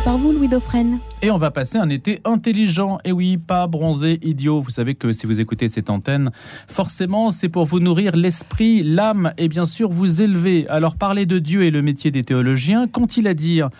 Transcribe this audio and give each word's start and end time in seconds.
par 0.00 0.18
vous, 0.18 0.32
Louis. 0.32 0.46
Et 1.22 1.30
on 1.30 1.38
va 1.38 1.50
passer 1.50 1.78
un 1.78 1.88
été 1.88 2.20
intelligent. 2.24 2.98
Et 3.04 3.12
oui, 3.12 3.36
pas 3.36 3.66
bronzé, 3.66 4.18
idiot. 4.22 4.60
Vous 4.60 4.70
savez 4.70 4.94
que 4.94 5.12
si 5.12 5.26
vous 5.26 5.40
écoutez 5.40 5.68
cette 5.68 5.90
antenne, 5.90 6.30
forcément, 6.68 7.30
c'est 7.30 7.48
pour 7.48 7.66
vous 7.66 7.80
nourrir 7.80 8.16
l'esprit, 8.16 8.82
l'âme 8.82 9.32
et 9.38 9.48
bien 9.48 9.64
sûr 9.64 9.88
vous 9.90 10.22
élever. 10.22 10.66
Alors, 10.68 10.96
parler 10.96 11.26
de 11.26 11.38
Dieu 11.38 11.62
et 11.62 11.70
le 11.70 11.82
métier 11.82 12.10
des 12.10 12.22
théologiens, 12.22 12.86
qu'ont-ils 12.86 13.26
à 13.26 13.34
dire 13.34 13.70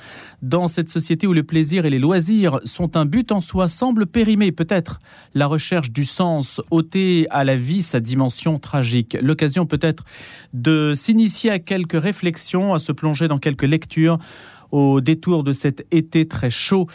dans 0.43 0.69
cette 0.69 0.91
société 0.91 1.27
où 1.27 1.33
le 1.33 1.43
plaisir 1.43 1.87
et 1.87 1.91
les 1.91 1.99
loisirs 1.99 2.61
sont 2.65 2.97
un 2.97 3.07
but 3.07 3.33
en 3.33 3.41
soi, 3.41 3.69
semble 3.69 4.07
périmer 4.07 4.53
peut-être 4.53 5.01
la 5.35 5.47
recherche 5.47 5.91
du 5.91 6.05
sens, 6.05 6.61
ôter 6.71 7.27
à 7.31 7.45
la 7.45 7.57
vie 7.57 7.83
sa 7.83 8.01
dimension 8.01 8.59
tragique. 8.59 9.17
L'occasion 9.21 9.67
peut-être 9.67 10.05
de 10.53 10.93
s'initier 10.95 11.51
à 11.51 11.59
quelques 11.59 12.01
réflexions, 12.01 12.75
à 12.75 12.79
se 12.79 12.93
plonger 12.93 13.29
dans 13.29 13.39
quelques 13.39 13.63
lectures 13.63 14.19
au 14.71 15.01
détour 15.01 15.45
de 15.45 15.53
cet 15.53 15.87
été 15.91 16.27
très 16.27 16.51
chaud. 16.51 16.87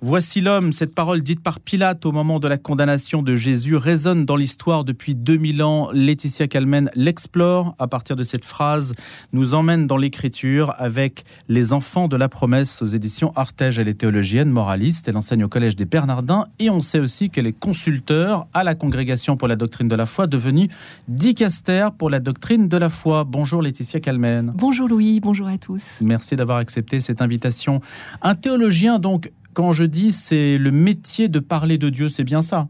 Voici 0.00 0.40
l'homme, 0.40 0.70
cette 0.70 0.94
parole 0.94 1.22
dite 1.22 1.42
par 1.42 1.58
Pilate 1.58 2.06
au 2.06 2.12
moment 2.12 2.38
de 2.38 2.46
la 2.46 2.56
condamnation 2.56 3.20
de 3.20 3.34
Jésus 3.34 3.74
résonne 3.74 4.24
dans 4.24 4.36
l'histoire 4.36 4.84
depuis 4.84 5.16
2000 5.16 5.60
ans. 5.64 5.90
Laetitia 5.92 6.46
Calmen 6.46 6.88
l'explore 6.94 7.74
à 7.80 7.88
partir 7.88 8.14
de 8.14 8.22
cette 8.22 8.44
phrase, 8.44 8.94
nous 9.32 9.54
emmène 9.54 9.88
dans 9.88 9.96
l'écriture 9.96 10.72
avec 10.78 11.24
les 11.48 11.72
enfants 11.72 12.06
de 12.06 12.16
la 12.16 12.28
promesse 12.28 12.80
aux 12.80 12.86
éditions 12.86 13.32
Artege. 13.34 13.80
Elle 13.80 13.88
est 13.88 13.94
théologienne, 13.94 14.50
moraliste, 14.50 15.08
elle 15.08 15.16
enseigne 15.16 15.42
au 15.42 15.48
Collège 15.48 15.74
des 15.74 15.84
Bernardins 15.84 16.46
et 16.60 16.70
on 16.70 16.80
sait 16.80 17.00
aussi 17.00 17.28
qu'elle 17.28 17.48
est 17.48 17.58
consulteur 17.58 18.46
à 18.54 18.62
la 18.62 18.76
Congrégation 18.76 19.36
pour 19.36 19.48
la 19.48 19.56
doctrine 19.56 19.88
de 19.88 19.96
la 19.96 20.06
foi, 20.06 20.28
devenue 20.28 20.68
dicaster 21.08 21.88
pour 21.98 22.08
la 22.08 22.20
doctrine 22.20 22.68
de 22.68 22.76
la 22.76 22.88
foi. 22.88 23.24
Bonjour 23.24 23.62
Laetitia 23.62 23.98
Calmen. 23.98 24.52
Bonjour 24.54 24.86
Louis, 24.86 25.18
bonjour 25.18 25.48
à 25.48 25.58
tous. 25.58 25.82
Merci 26.00 26.36
d'avoir 26.36 26.58
accepté 26.58 27.00
cette 27.00 27.20
invitation. 27.20 27.80
Un 28.22 28.36
théologien 28.36 29.00
donc 29.00 29.32
quand 29.58 29.72
je 29.72 29.82
dis 29.82 30.12
c'est 30.12 30.56
le 30.56 30.70
métier 30.70 31.28
de 31.28 31.40
parler 31.40 31.78
de 31.78 31.90
Dieu, 31.90 32.08
c'est 32.08 32.22
bien 32.22 32.42
ça 32.42 32.68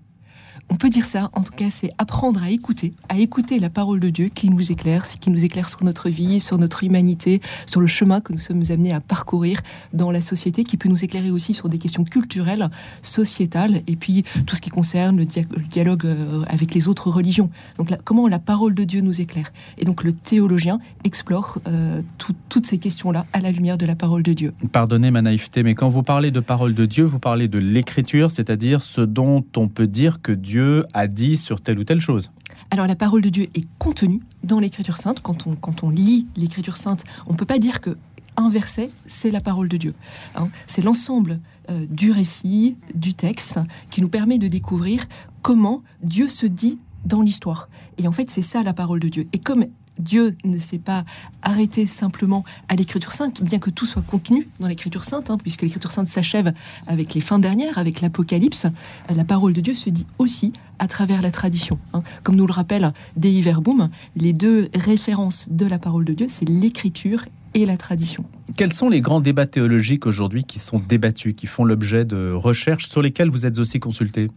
on 0.71 0.77
peut 0.77 0.91
dire 0.91 1.07
ça, 1.07 1.31
en 1.33 1.43
tout 1.43 1.53
cas, 1.53 1.71
c'est 1.71 1.91
apprendre 1.99 2.43
à 2.43 2.51
écouter, 2.51 2.93
à 3.09 3.19
écouter 3.19 3.59
la 3.59 3.71
parole 3.71 4.01
de 4.01 4.11
Dieu 4.11 4.29
qui 4.29 4.51
nous 4.51 4.71
éclaire, 4.71 5.05
qui 5.05 5.31
nous 5.31 5.45
éclaire 5.45 5.71
sur 5.71 5.83
notre 5.83 6.11
vie, 6.11 6.41
sur 6.41 6.59
notre 6.59 6.85
humanité, 6.85 7.41
sur 7.67 7.81
le 7.81 7.87
chemin 7.87 8.21
que 8.21 8.33
nous 8.33 8.39
sommes 8.39 8.63
amenés 8.69 8.93
à 8.93 9.01
parcourir 9.01 9.61
dans 9.93 10.11
la 10.11 10.21
société, 10.21 10.65
qui 10.65 10.77
peut 10.77 10.89
nous 10.89 11.05
éclairer 11.05 11.31
aussi 11.31 11.55
sur 11.55 11.69
des 11.69 11.79
questions 11.79 12.05
culturelles, 12.05 12.69
sociétales, 13.03 13.83
et 13.87 13.97
puis 13.97 14.25
tout 14.47 14.57
ce 14.57 14.61
qui 14.61 14.71
concerne 14.71 15.17
le, 15.17 15.25
dialogue 15.25 16.05
euh, 16.05 16.45
avec 16.49 16.75
les 16.75 16.89
autres 16.89 17.11
religions. 17.11 17.51
Donc 17.79 17.91
comment 18.05 18.29
la 18.29 18.39
parole 18.39 18.75
de 18.75 18.85
Dieu 18.85 19.01
nous 19.01 19.21
éclaire. 19.21 19.53
Et 19.79 19.85
donc 19.85 20.05
le 20.05 20.13
théologien 20.13 20.81
explore 21.05 21.59
euh, 21.67 22.03
toutes 22.49 22.67
ces 22.67 22.79
questions-là 22.79 23.25
à 23.33 23.41
la 23.41 23.53
lumière 23.53 23.79
de 23.79 23.87
la 23.87 23.95
parole 23.95 24.23
de 24.23 24.33
Dieu. 24.33 24.53
Pardonnez 24.73 25.11
ma 25.11 25.23
naïveté, 25.23 25.63
mais 25.63 25.75
quand 25.75 25.89
vous 25.89 26.03
parlez 26.03 26.31
de 26.31 26.41
parole 26.41 26.75
de 26.75 26.85
Dieu, 26.85 27.05
vous 27.05 27.19
parlez 27.19 27.49
de 27.49 27.59
l'écriture, 27.59 28.31
c'est-à-dire 28.31 28.83
ce 28.83 29.01
dont 29.01 29.45
on 29.57 29.69
peut 29.69 29.87
dire 29.87 30.21
que 30.21 30.33
Dieu 30.33 30.58
a 30.95 31.07
dit 31.07 31.37
sur 31.37 31.61
telle 31.61 31.79
ou 31.79 31.85
telle 31.85 32.01
chose 32.01 32.31
alors 32.71 32.87
la 32.87 32.97
parole 32.97 33.23
de 33.23 33.31
Dieu 33.31 33.49
est 33.55 33.67
contenue 33.79 34.21
dans 34.45 34.61
l'Écriture 34.61 34.99
sainte. 34.99 35.21
Quand 35.23 35.47
on, 35.47 35.57
quand 35.57 35.83
on 35.85 35.89
lit 35.89 36.27
l'Écriture 36.37 36.77
sainte, 36.77 37.03
on 37.27 37.33
ne 37.33 37.39
peut 37.39 37.47
pas 37.47 37.59
dire 37.59 37.81
que 37.81 37.97
un 38.37 38.51
verset, 38.51 38.91
c'est 39.07 39.31
la 39.31 39.41
parole 39.41 39.69
de 39.69 39.77
Dieu. 39.77 39.95
Hein. 40.37 40.49
c'est 40.67 40.83
l'ensemble 40.83 41.41
euh, 41.71 41.87
du 41.91 42.13
récit, 42.13 42.77
du 42.95 43.15
texte, 43.15 43.59
qui 43.91 44.01
nous 44.01 44.09
permet 44.09 44.39
de 44.39 44.47
découvrir 44.47 45.09
comment 45.43 45.83
Dieu 46.03 46.29
se 46.29 46.47
dit 46.47 46.79
dans 47.05 47.21
l'histoire. 47.21 47.69
Et 47.97 48.07
en 48.07 48.13
fait, 48.13 48.31
c'est 48.31 48.43
ça 48.43 48.63
la 48.63 48.73
parole 48.73 49.01
de 49.01 49.09
Dieu. 49.09 49.27
Et 49.33 49.39
comme 49.39 49.67
Dieu 49.99 50.37
ne 50.45 50.59
s'est 50.59 50.79
pas 50.79 51.05
arrêté 51.43 51.87
simplement 51.87 52.45
à 52.69 52.77
l'écriture 52.77 53.13
sainte, 53.13 53.43
bien 53.43 53.59
que 53.59 53.71
tout 53.71 53.87
soit 53.87 54.03
contenu 54.03 54.49
dans 54.61 54.69
l'écriture 54.69 55.05
sainte, 55.05 55.31
hein, 55.31 55.39
puisque 55.39 55.63
l'écriture 55.63 55.93
sainte 55.93 56.09
s'achève 56.09 56.53
avec 56.87 57.15
les 57.15 57.21
fins 57.21 57.39
dernières, 57.39 57.79
avec 57.79 58.01
l'Apocalypse, 58.01 58.67
la 59.15 59.25
parole 59.25 59.53
de 59.53 59.61
Dieu 59.61 59.75
se 59.75 59.91
dit 59.91 60.07
aussi 60.19 60.53
à 60.79 60.89
travers 60.89 61.23
la 61.23 61.31
tradition. 61.31 61.79
Hein. 61.93 62.03
Comme 62.23 62.37
nous 62.37 62.47
le 62.47 62.53
rappelle 62.53 62.93
Dei 63.17 63.43
Verbum, 63.43 63.91
les 64.17 64.33
deux 64.33 64.69
références 64.75 65.49
de 65.51 65.67
la 65.67 65.79
parole 65.79 66.05
de 66.05 66.15
Dieu, 66.15 66.27
c'est 66.29 66.49
l'écriture 66.49 67.25
et 67.55 67.67
la 67.67 67.77
tradition. 67.77 68.25
Quels 68.57 68.73
sont 68.73 68.89
les 68.89 69.01
grands 69.01 69.21
débats 69.21 69.47
théologiques 69.47 70.07
aujourd'hui 70.07 70.45
qui 70.45 70.59
sont 70.59 70.79
débattus, 70.79 71.35
qui 71.35 71.47
font 71.47 71.65
l'objet 71.65 72.05
de 72.05 72.31
recherches 72.33 72.89
sur 72.89 73.03
lesquelles 73.03 73.31
vous 73.31 73.47
êtes 73.47 73.59
aussi 73.59 73.81
consulté 73.81 74.29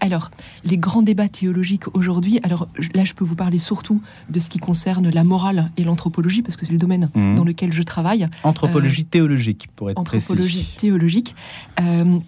alors, 0.00 0.30
les 0.64 0.76
grands 0.76 1.02
débats 1.02 1.28
théologiques 1.28 1.94
aujourd'hui, 1.96 2.40
alors 2.42 2.68
là, 2.94 3.04
je 3.04 3.14
peux 3.14 3.24
vous 3.24 3.36
parler 3.36 3.58
surtout 3.58 4.02
de 4.28 4.40
ce 4.40 4.50
qui 4.50 4.58
concerne 4.58 5.08
la 5.08 5.24
morale 5.24 5.70
et 5.76 5.84
l'anthropologie, 5.84 6.42
parce 6.42 6.56
que 6.56 6.66
c'est 6.66 6.72
le 6.72 6.78
domaine 6.78 7.10
mmh. 7.14 7.34
dans 7.36 7.44
lequel 7.44 7.72
je 7.72 7.82
travaille. 7.82 8.28
Anthropologie 8.42 9.02
euh, 9.02 9.10
théologique, 9.10 9.68
pour 9.74 9.90
être 9.90 9.98
anthropologie 9.98 10.66
théologique. 10.76 11.34
Euh, 11.80 12.18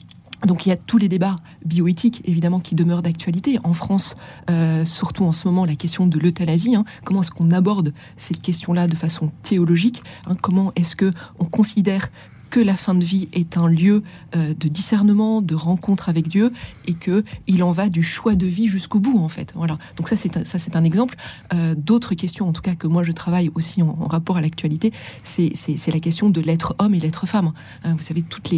donc 0.45 0.67
il 0.67 0.69
y 0.69 0.73
a 0.73 0.77
tous 0.77 0.99
les 0.99 1.09
débats 1.09 1.37
bioéthiques 1.65 2.23
évidemment 2.25 2.61
qui 2.61 2.75
demeurent 2.75 3.03
d'actualité 3.03 3.59
en 3.65 3.73
France, 3.73 4.17
euh, 4.51 4.85
surtout 4.85 5.25
en 5.25 5.33
ce 5.33 5.49
moment 5.49 5.65
la 5.65 5.77
question 5.77 6.07
de 6.07 6.19
l'euthanasie. 6.19 6.77
Hein. 6.77 6.85
comment 7.05 7.23
est-ce 7.23 7.31
qu'on 7.31 7.51
aborde 7.51 7.95
cette 8.17 8.43
question-là 8.43 8.87
de 8.87 8.95
façon 8.95 9.33
théologique 9.43 10.03
hein. 10.27 10.37
Comment 10.41 10.73
est-ce 10.77 10.95
que 10.95 11.13
on 11.39 11.47
considère 11.47 12.11
que 12.57 12.61
la 12.63 12.79
fin 12.79 12.95
de 12.95 13.05
vie 13.05 13.29
est 13.35 13.59
un 13.59 13.69
lieu 13.69 14.03
euh, 14.35 14.55
de 14.59 14.69
discernement, 14.69 15.43
de 15.43 15.55
rencontre 15.55 16.09
avec 16.09 16.27
Dieu, 16.27 16.55
et 16.87 16.95
que 16.95 17.23
il 17.47 17.63
en 17.63 17.71
va 17.71 17.91
du 17.91 18.03
choix 18.03 18.35
de 18.35 18.47
vie 18.47 18.67
jusqu'au 18.67 18.99
bout, 18.99 19.19
en 19.19 19.29
fait. 19.29 19.53
Voilà. 19.55 19.77
Donc 19.99 20.09
ça, 20.09 20.17
c'est 20.17 20.75
un, 20.75 20.85
exemple. 20.85 21.17
Euh, 21.53 21.75
d'autres 21.77 22.15
questions, 22.15 22.49
en 22.49 22.55
tout 22.55 22.63
cas 22.63 22.75
que 22.75 22.87
moi 22.87 23.03
je 23.03 23.13
travaille 23.13 23.51
aussi 23.55 23.83
en, 23.83 23.93
rapport 24.07 24.39
à 24.39 24.41
l'actualité, 24.41 24.91
c'est, 25.23 25.53
la 25.93 26.01
question 26.01 26.31
de 26.31 26.41
l'être 26.41 26.75
homme 26.79 26.95
et 26.95 26.99
l'être 26.99 27.27
femme. 27.27 27.53
Hein, 27.85 27.95
vous 27.95 28.03
savez, 28.03 28.23
toute 28.23 28.51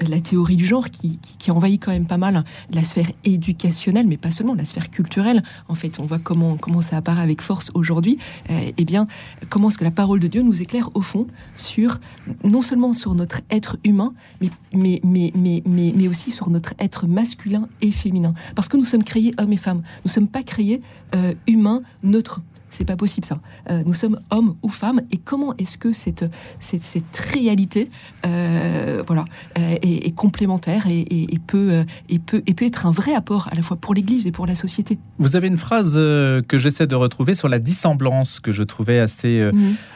la 0.00 0.20
théorie 0.20 0.56
du 0.56 0.64
genre 0.64 0.86
qui, 0.88 1.18
envahit 1.50 1.84
quand 1.84 1.92
même 1.92 2.06
pas 2.06 2.16
mal 2.16 2.42
la 2.70 2.84
sphère 2.84 3.10
éducationnelle, 3.24 4.06
mais 4.06 4.16
pas 4.16 4.30
seulement 4.30 4.54
la 4.54 4.64
sphère 4.64 4.90
culturelle. 4.90 5.42
En 5.68 5.74
fait, 5.74 6.00
on 6.00 6.04
voit 6.06 6.18
comment 6.18 6.56
comment 6.56 6.80
ça 6.80 6.96
apparaît 6.96 7.22
avec 7.22 7.42
force 7.42 7.70
aujourd'hui. 7.74 8.16
Euh, 8.48 8.72
eh 8.74 8.84
bien, 8.86 9.06
comment 9.50 9.68
est-ce 9.68 9.76
que 9.76 9.84
la 9.84 9.90
parole 9.90 10.20
de 10.20 10.26
Dieu 10.26 10.40
nous 10.40 10.62
éclaire 10.62 10.88
au 10.94 11.02
fond 11.02 11.26
sur 11.56 12.00
non 12.42 12.62
seulement 12.62 12.94
sur 12.94 13.14
notre 13.14 13.25
être 13.50 13.76
humain, 13.84 14.14
mais, 14.40 14.50
mais, 14.72 15.00
mais, 15.04 15.32
mais, 15.34 15.62
mais, 15.66 16.08
aussi 16.08 16.30
sur 16.30 16.50
notre 16.50 16.74
être 16.78 17.06
masculin 17.06 17.68
et 17.80 17.90
féminin. 17.90 18.34
Parce 18.54 18.68
que 18.68 18.76
nous 18.76 18.84
sommes 18.84 19.04
créés 19.04 19.34
hommes 19.38 19.52
et 19.52 19.56
femmes. 19.56 19.78
Nous 19.78 20.06
ne 20.06 20.10
sommes 20.10 20.28
pas 20.28 20.42
créés 20.42 20.80
euh, 21.14 21.34
humains, 21.46 21.82
neutres. 22.02 22.40
C'est 22.70 22.84
pas 22.84 22.96
possible 22.96 23.26
ça. 23.26 23.40
Euh, 23.70 23.82
nous 23.86 23.94
sommes 23.94 24.20
hommes 24.30 24.56
ou 24.62 24.68
femmes 24.68 25.00
et 25.10 25.18
comment 25.18 25.54
est-ce 25.56 25.78
que 25.78 25.92
cette, 25.92 26.24
cette, 26.60 26.82
cette 26.82 27.16
réalité 27.16 27.90
euh, 28.24 29.02
voilà, 29.06 29.24
euh, 29.58 29.76
est, 29.82 30.14
complémentaire 30.14 30.86
et, 30.88 31.06
et, 31.10 31.38
peut, 31.38 31.84
et, 32.08 32.18
peut, 32.18 32.42
et 32.46 32.54
peut 32.54 32.64
être 32.64 32.86
un 32.86 32.90
vrai 32.90 33.14
apport 33.14 33.48
à 33.50 33.54
la 33.54 33.62
fois 33.62 33.76
pour 33.76 33.94
l'Église 33.94 34.26
et 34.26 34.32
pour 34.32 34.46
la 34.46 34.54
société? 34.54 34.98
Vous 35.18 35.36
avez 35.36 35.48
une 35.48 35.56
phrase 35.56 35.94
que 35.94 36.58
j'essaie 36.58 36.86
de 36.86 36.94
retrouver 36.94 37.34
sur 37.34 37.48
la 37.48 37.58
dissemblance 37.58 38.40
que 38.40 38.52
je 38.52 38.62
trouvais 38.62 38.98
assez, 38.98 39.48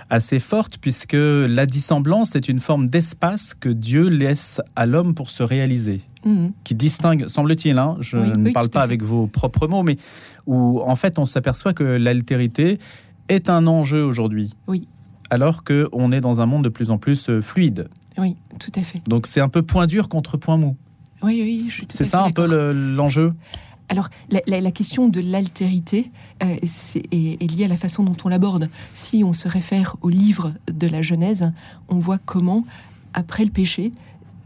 assez 0.09 0.39
forte 0.39 0.79
puisque 0.79 1.17
la 1.17 1.67
dissemblance 1.67 2.37
est 2.37 2.49
une 2.49 2.61
forme 2.61 2.89
d'espace 2.89 3.55
que 3.55 3.69
Dieu 3.69 4.09
laisse 4.09 4.61
à 4.77 4.87
l'homme 4.87 5.15
pour 5.15 5.31
se 5.31 5.43
réaliser. 5.43 6.03
Mhm. 6.25 6.53
qui 6.65 6.75
distingue, 6.75 7.29
semble-t-il, 7.29 7.79
hein, 7.79 7.97
je 8.01 8.19
ne 8.19 8.51
parle 8.53 8.69
pas 8.69 8.83
avec 8.83 9.03
vos 9.03 9.27
propres 9.27 9.67
mots, 9.67 9.83
mais 9.83 9.97
où 10.47 10.81
en 10.81 10.97
fait 10.97 11.19
on 11.19 11.25
s'aperçoit 11.25 11.73
que 11.73 11.85
l'altérité 11.85 12.79
est 13.29 13.49
un 13.49 13.67
enjeu 13.67 14.05
aujourd'hui. 14.05 14.55
Oui. 14.67 14.87
Alors 15.31 15.65
qu'on 15.65 16.13
est 16.13 16.21
dans 16.21 16.41
un 16.41 16.47
monde 16.47 16.65
de 16.65 16.69
plus 16.69 16.91
en 16.91 16.99
plus 16.99 17.31
euh, 17.31 17.41
fluide. 17.41 17.89
Oui, 18.19 18.37
tout 18.59 18.73
à 18.75 18.83
fait. 18.83 19.01
Donc 19.09 19.27
c'est 19.27 19.41
un 19.41 19.49
peu 19.49 19.63
point 19.63 19.87
dur 19.87 20.09
contre 20.09 20.37
point 20.37 20.57
mou. 20.57 20.77
Oui, 21.23 21.41
oui, 21.43 21.67
je 21.69 21.75
suis 21.75 21.87
C'est 21.91 22.05
ça 22.05 22.25
un 22.25 22.31
peu 22.31 22.47
l'enjeu? 22.73 23.33
Alors, 23.91 24.09
la, 24.31 24.71
question 24.71 25.09
de 25.09 25.21
l'altérité 25.21 26.13
euh, 26.45 26.57
est, 26.63 27.53
liée 27.53 27.65
à 27.65 27.69
la 27.69 27.77
façon 27.77 28.05
dont 28.05 28.17
on 28.25 28.29
l'aborde. 28.29 28.71
Si 28.95 29.25
on 29.25 29.33
se 29.33 29.49
réfère 29.49 29.97
au 30.01 30.09
livre 30.09 30.55
de 30.69 30.87
la 30.87 31.03
Genèse, 31.03 31.53
on 31.89 31.99
voit 31.99 32.19
comment, 32.25 32.65
après 33.15 33.45
le 33.45 33.51
péché, 33.51 33.91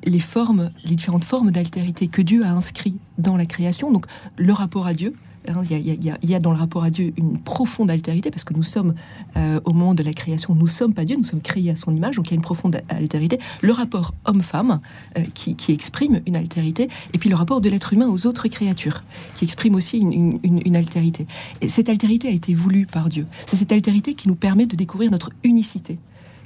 les 0.04 0.20
formes, 0.20 0.70
les 0.84 0.94
différentes 0.94 1.24
formes 1.24 1.50
d'altérité 1.50 2.08
que 2.08 2.22
Dieu 2.22 2.44
a 2.44 2.50
inscrit 2.50 2.96
dans 3.18 3.36
la 3.36 3.46
création, 3.46 3.90
donc 3.90 4.06
le 4.36 4.52
rapport 4.52 4.86
à 4.86 4.94
Dieu, 4.94 5.14
il 5.70 6.04
y, 6.22 6.34
a, 6.34 6.40
dans 6.40 6.52
le 6.52 6.58
rapport 6.58 6.84
à 6.84 6.90
Dieu 6.90 7.12
une 7.16 7.38
profonde 7.38 7.90
altérité 7.90 8.30
parce 8.30 8.44
que 8.44 8.54
nous 8.54 8.62
sommes 8.62 8.94
euh, 9.36 9.60
au 9.64 9.72
moment 9.72 9.94
de 9.94 10.02
la 10.02 10.12
création, 10.12 10.54
nous 10.54 10.66
sommes 10.66 10.94
pas 10.94 11.04
Dieu, 11.04 11.16
nous 11.16 11.24
sommes 11.24 11.42
créés 11.42 11.70
à 11.70 11.76
son 11.76 11.92
image, 11.92 12.16
donc 12.16 12.28
il 12.28 12.30
y 12.30 12.34
a 12.34 12.36
une 12.36 12.42
profonde 12.42 12.80
altérité. 12.88 13.38
Le 13.60 13.72
rapport 13.72 14.14
homme-femme 14.24 14.80
euh, 15.18 15.22
qui, 15.34 15.54
exprime 15.72 16.20
une 16.26 16.36
altérité, 16.36 16.88
et 17.12 17.18
puis 17.18 17.28
le 17.28 17.36
rapport 17.36 17.60
de 17.60 17.68
l'être 17.68 17.92
humain 17.92 18.08
aux 18.08 18.26
autres 18.26 18.48
créatures 18.48 19.02
qui 19.34 19.44
exprime 19.44 19.74
aussi 19.74 19.98
une, 19.98 20.76
altérité. 20.76 21.26
Et 21.60 21.68
cette 21.68 21.88
altérité 21.88 22.28
a 22.28 22.32
été 22.32 22.54
voulue 22.54 22.86
par 22.86 23.08
Dieu. 23.08 23.26
C'est 23.46 23.56
cette 23.56 23.72
altérité 23.72 24.14
qui 24.14 24.28
nous 24.28 24.34
permet 24.34 24.66
de 24.66 24.76
découvrir 24.76 25.10
notre 25.10 25.30
unicité 25.42 25.98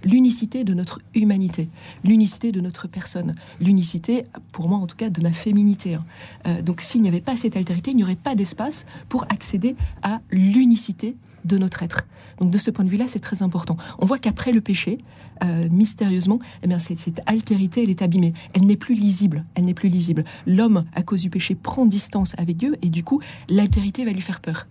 l'unicité 0.04 0.64
de 0.64 0.74
notre 0.74 1.00
humanité, 1.14 1.68
l'unicité 2.04 2.52
de 2.52 2.60
notre 2.60 2.88
personne, 2.88 3.34
l'unicité, 3.60 4.24
pour 4.52 4.68
moi 4.68 4.78
en 4.78 4.86
tout 4.86 4.96
cas, 4.96 5.10
de 5.10 5.20
ma 5.22 5.32
féminité. 5.32 5.94
Hein. 5.94 6.04
Euh, 6.46 6.62
donc 6.62 6.80
s'il 6.80 7.02
n'y 7.02 7.08
avait 7.08 7.20
pas 7.20 7.36
cette 7.36 7.56
altérité, 7.56 7.90
il 7.90 7.96
n'y 7.96 8.04
aurait 8.04 8.16
pas 8.16 8.34
d'espace 8.34 8.86
pour 9.08 9.24
accéder 9.28 9.76
à 10.02 10.20
l'unicité 10.30 11.16
de 11.44 11.58
notre 11.58 11.82
être. 11.82 12.06
Donc 12.38 12.50
de 12.50 12.58
ce 12.58 12.70
point 12.70 12.84
de 12.84 12.90
vue-là, 12.90 13.06
c'est 13.08 13.20
très 13.20 13.42
important. 13.42 13.76
On 13.98 14.06
voit 14.06 14.18
qu'après 14.18 14.52
le 14.52 14.60
péché, 14.60 14.98
euh, 15.42 15.68
mystérieusement, 15.70 16.40
eh 16.62 16.66
bien, 16.66 16.78
cette, 16.78 16.98
cette, 16.98 17.20
altérité, 17.26 17.82
elle 17.82 17.90
est 17.90 18.02
abîmée. 18.02 18.34
Elle 18.54 18.66
n'est 18.66 18.76
plus 18.76 18.94
lisible. 18.94 19.44
Elle 19.54 19.64
n'est 19.64 19.74
plus 19.74 19.88
lisible. 19.88 20.24
L'homme, 20.46 20.84
à 20.94 21.02
cause 21.02 21.22
du 21.22 21.30
péché, 21.30 21.54
prend 21.54 21.86
distance 21.86 22.34
avec 22.38 22.56
Dieu 22.56 22.76
et 22.82 22.90
du 22.90 23.04
coup, 23.04 23.20
l'altérité 23.48 24.04
va 24.04 24.12
lui 24.12 24.20
faire 24.20 24.40
peur. 24.40 24.66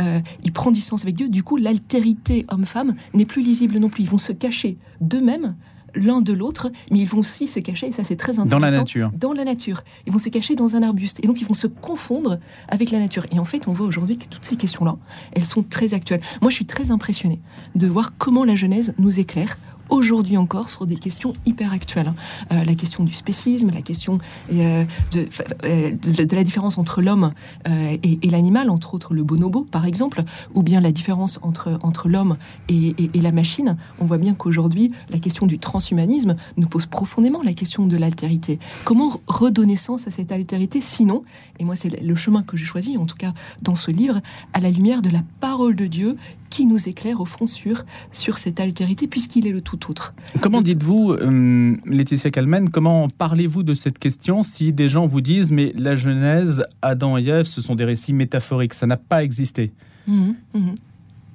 Euh, 0.00 0.20
il 0.42 0.52
prend 0.52 0.70
distance 0.70 1.02
avec 1.02 1.14
Dieu. 1.14 1.28
Du 1.28 1.42
coup, 1.42 1.56
l'altérité 1.56 2.46
homme-femme 2.48 2.94
n'est 3.14 3.26
plus 3.26 3.42
lisible 3.42 3.78
non 3.78 3.88
plus. 3.88 4.04
Ils 4.04 4.10
vont 4.10 4.18
se 4.18 4.32
cacher 4.32 4.76
d'eux-mêmes 5.00 5.54
l'un 5.94 6.20
de 6.20 6.32
l'autre, 6.32 6.70
mais 6.90 6.98
ils 6.98 7.08
vont 7.08 7.18
aussi 7.18 7.48
se 7.48 7.60
cacher, 7.60 7.88
et 7.88 7.92
ça 7.92 8.04
c'est 8.04 8.16
très 8.16 8.38
intéressant, 8.38 8.50
dans 8.50 8.58
la 8.58 8.70
nature. 8.70 9.10
Dans 9.16 9.32
la 9.32 9.44
nature. 9.44 9.82
Ils 10.06 10.12
vont 10.12 10.18
se 10.18 10.28
cacher 10.28 10.54
dans 10.54 10.76
un 10.76 10.82
arbuste, 10.82 11.18
et 11.22 11.26
donc 11.26 11.40
ils 11.40 11.46
vont 11.46 11.54
se 11.54 11.66
confondre 11.66 12.38
avec 12.68 12.90
la 12.90 12.98
nature. 12.98 13.26
Et 13.32 13.38
en 13.38 13.44
fait, 13.44 13.68
on 13.68 13.72
voit 13.72 13.86
aujourd'hui 13.86 14.18
que 14.18 14.26
toutes 14.26 14.44
ces 14.44 14.56
questions-là, 14.56 14.96
elles 15.32 15.44
sont 15.44 15.62
très 15.62 15.94
actuelles. 15.94 16.20
Moi, 16.40 16.50
je 16.50 16.56
suis 16.56 16.66
très 16.66 16.90
impressionnée 16.90 17.40
de 17.74 17.86
voir 17.86 18.12
comment 18.18 18.44
la 18.44 18.54
Genèse 18.54 18.94
nous 18.98 19.18
éclaire 19.18 19.56
aujourd'hui 19.88 20.36
encore 20.36 20.70
sur 20.70 20.86
des 20.86 20.96
questions 20.96 21.32
hyper 21.46 21.72
actuelles. 21.72 22.08
Hein. 22.08 22.14
Euh, 22.52 22.64
la 22.64 22.74
question 22.74 23.04
du 23.04 23.12
spécisme, 23.12 23.70
la 23.70 23.82
question 23.82 24.18
euh, 24.52 24.84
euh, 25.14 25.90
de, 25.92 26.36
la 26.36 26.44
différence 26.44 26.78
entre 26.78 27.02
l'homme 27.02 27.32
et, 27.66 28.18
et 28.22 28.30
l'animal, 28.30 28.70
entre 28.70 28.94
autres 28.94 29.14
le 29.14 29.24
bonobo 29.24 29.66
par 29.70 29.86
exemple, 29.86 30.22
ou 30.54 30.62
bien 30.62 30.80
la 30.80 30.92
différence 30.92 31.38
entre, 31.42 31.78
entre 31.82 32.08
l'homme 32.08 32.36
et, 32.68 32.94
et, 32.98 33.20
la 33.20 33.32
machine. 33.32 33.76
On 34.00 34.04
voit 34.04 34.18
bien 34.18 34.34
qu'aujourd'hui, 34.34 34.92
la 35.10 35.18
question 35.18 35.46
du 35.46 35.58
transhumanisme 35.58 36.36
nous 36.56 36.68
pose 36.68 36.86
profondément 36.86 37.42
la 37.42 37.52
question 37.52 37.86
de 37.86 37.96
l'altérité. 37.96 38.58
Comment 38.84 39.20
redonner 39.26 39.76
sens 39.76 40.06
à 40.06 40.10
cette 40.10 40.32
altérité 40.32 40.80
sinon, 40.80 41.24
et 41.58 41.64
moi 41.64 41.76
c'est 41.76 41.88
le 41.88 42.14
chemin 42.14 42.42
que 42.42 42.56
j'ai 42.56 42.66
choisi, 42.66 42.96
en 42.96 43.06
tout 43.06 43.16
cas 43.16 43.32
dans 43.62 43.74
ce 43.74 43.90
livre, 43.90 44.20
à 44.52 44.60
la 44.60 44.70
lumière 44.70 45.02
de 45.02 45.10
la 45.10 45.22
parole 45.40 45.76
de 45.76 45.86
Dieu 45.86 46.16
qui 46.50 46.66
nous 46.66 46.88
éclaire 46.88 47.20
au 47.20 47.24
fond 47.24 47.46
sur, 47.46 47.84
sur 48.12 48.38
cette 48.38 48.60
altérité, 48.60 49.06
puisqu'il 49.06 49.46
est 49.46 49.52
le 49.52 49.60
tout 49.60 49.90
autre. 49.90 50.14
Comment 50.40 50.62
dites-vous, 50.62 51.12
euh, 51.12 51.76
Laetitia 51.86 52.30
Calmen, 52.30 52.70
comment 52.70 53.08
parlez-vous 53.08 53.62
de 53.62 53.74
cette 53.74 53.98
question 53.98 54.42
si 54.42 54.72
des 54.72 54.88
gens 54.88 55.06
vous 55.06 55.20
disent, 55.20 55.52
mais 55.52 55.72
la 55.76 55.94
Genèse, 55.94 56.64
Adam 56.82 57.18
et 57.18 57.26
Ève, 57.26 57.46
ce 57.46 57.60
sont 57.60 57.74
des 57.74 57.84
récits 57.84 58.12
métaphoriques, 58.12 58.74
ça 58.74 58.86
n'a 58.86 58.96
pas 58.96 59.22
existé 59.22 59.72
mmh, 60.06 60.30
mmh. 60.54 60.74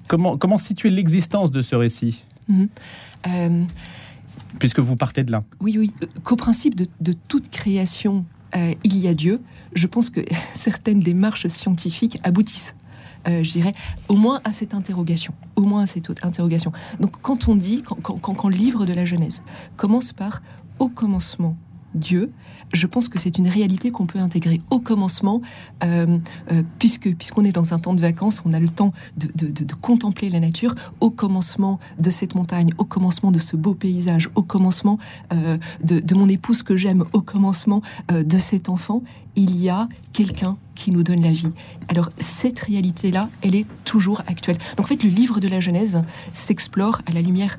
Comment, 0.07 0.37
comment 0.37 0.57
situer 0.57 0.89
l'existence 0.89 1.51
de 1.51 1.61
ce 1.61 1.75
récit 1.75 2.23
mmh. 2.47 2.63
euh, 3.27 3.63
Puisque 4.59 4.79
vous 4.79 4.95
partez 4.95 5.23
de 5.23 5.31
là? 5.31 5.43
Oui, 5.61 5.75
oui. 5.77 5.91
Qu'au 6.23 6.35
principe 6.35 6.75
de, 6.75 6.87
de, 7.01 7.13
toute 7.27 7.49
création, 7.49 8.25
euh, 8.55 8.73
il 8.83 8.97
y 8.97 9.07
a 9.07 9.13
Dieu, 9.13 9.41
je 9.73 9.87
pense 9.87 10.09
que 10.09 10.21
certaines 10.55 10.99
démarches 10.99 11.47
scientifiques 11.47 12.17
aboutissent 12.23 12.75
euh, 13.27 13.43
je 13.43 13.51
dirais, 13.51 13.73
au 14.07 14.15
moins 14.15 14.41
à 14.43 14.53
cette 14.53 14.73
interrogation. 14.73 15.33
Au 15.55 15.61
moins 15.61 15.83
à 15.83 15.87
cette 15.87 16.09
interrogation. 16.23 16.71
Donc 16.99 17.21
quand 17.21 17.47
on 17.47 17.55
dit, 17.55 17.81
quand, 17.83 17.95
quand, 18.01 18.17
quand 18.19 18.49
le 18.49 18.55
livre 18.55 18.85
de 18.85 18.93
la 18.93 19.05
Genèse 19.05 19.43
commence 19.77 20.13
par 20.13 20.41
au 20.79 20.89
commencement 20.89 21.55
Dieu, 21.95 22.31
je 22.73 22.87
pense 22.87 23.09
que 23.09 23.19
c'est 23.19 23.37
une 23.37 23.47
réalité 23.47 23.91
qu'on 23.91 24.05
peut 24.05 24.19
intégrer 24.19 24.61
au 24.69 24.79
commencement, 24.79 25.41
euh, 25.83 26.17
euh, 26.51 26.63
puisque 26.79 27.13
puisqu'on 27.15 27.43
est 27.43 27.51
dans 27.51 27.73
un 27.73 27.79
temps 27.79 27.93
de 27.93 28.01
vacances, 28.01 28.41
on 28.45 28.53
a 28.53 28.59
le 28.59 28.69
temps 28.69 28.93
de, 29.17 29.73
contempler 29.81 30.29
la 30.29 30.39
nature. 30.39 30.75
Au 30.99 31.09
commencement 31.09 31.79
de 31.99 32.09
cette 32.09 32.35
montagne, 32.35 32.73
au 32.77 32.85
commencement 32.85 33.31
de 33.31 33.39
ce 33.39 33.55
beau 33.55 33.73
paysage, 33.73 34.29
au 34.35 34.41
commencement 34.41 34.97
euh, 35.33 35.57
de, 35.83 36.15
mon 36.15 36.29
épouse 36.29 36.63
que 36.63 36.77
j'aime, 36.77 37.05
au 37.13 37.21
commencement 37.21 37.81
de 38.11 38.37
cet 38.37 38.69
enfant, 38.69 39.03
il 39.35 39.59
y 39.59 39.69
a 39.69 39.87
quelqu'un 40.13 40.57
qui 40.75 40.91
nous 40.91 41.03
donne 41.03 41.21
la 41.21 41.31
vie. 41.31 41.51
Alors 41.87 42.11
cette 42.19 42.59
réalité-là, 42.59 43.29
elle 43.41 43.55
est 43.55 43.65
toujours 43.83 44.21
actuelle. 44.27 44.57
Donc 44.77 44.85
en 44.85 44.89
fait, 44.89 45.03
le 45.03 45.09
livre 45.09 45.39
de 45.39 45.47
la 45.47 45.59
Genèse 45.59 46.01
s'explore 46.33 47.01
à 47.05 47.11
la 47.11 47.21
lumière 47.21 47.57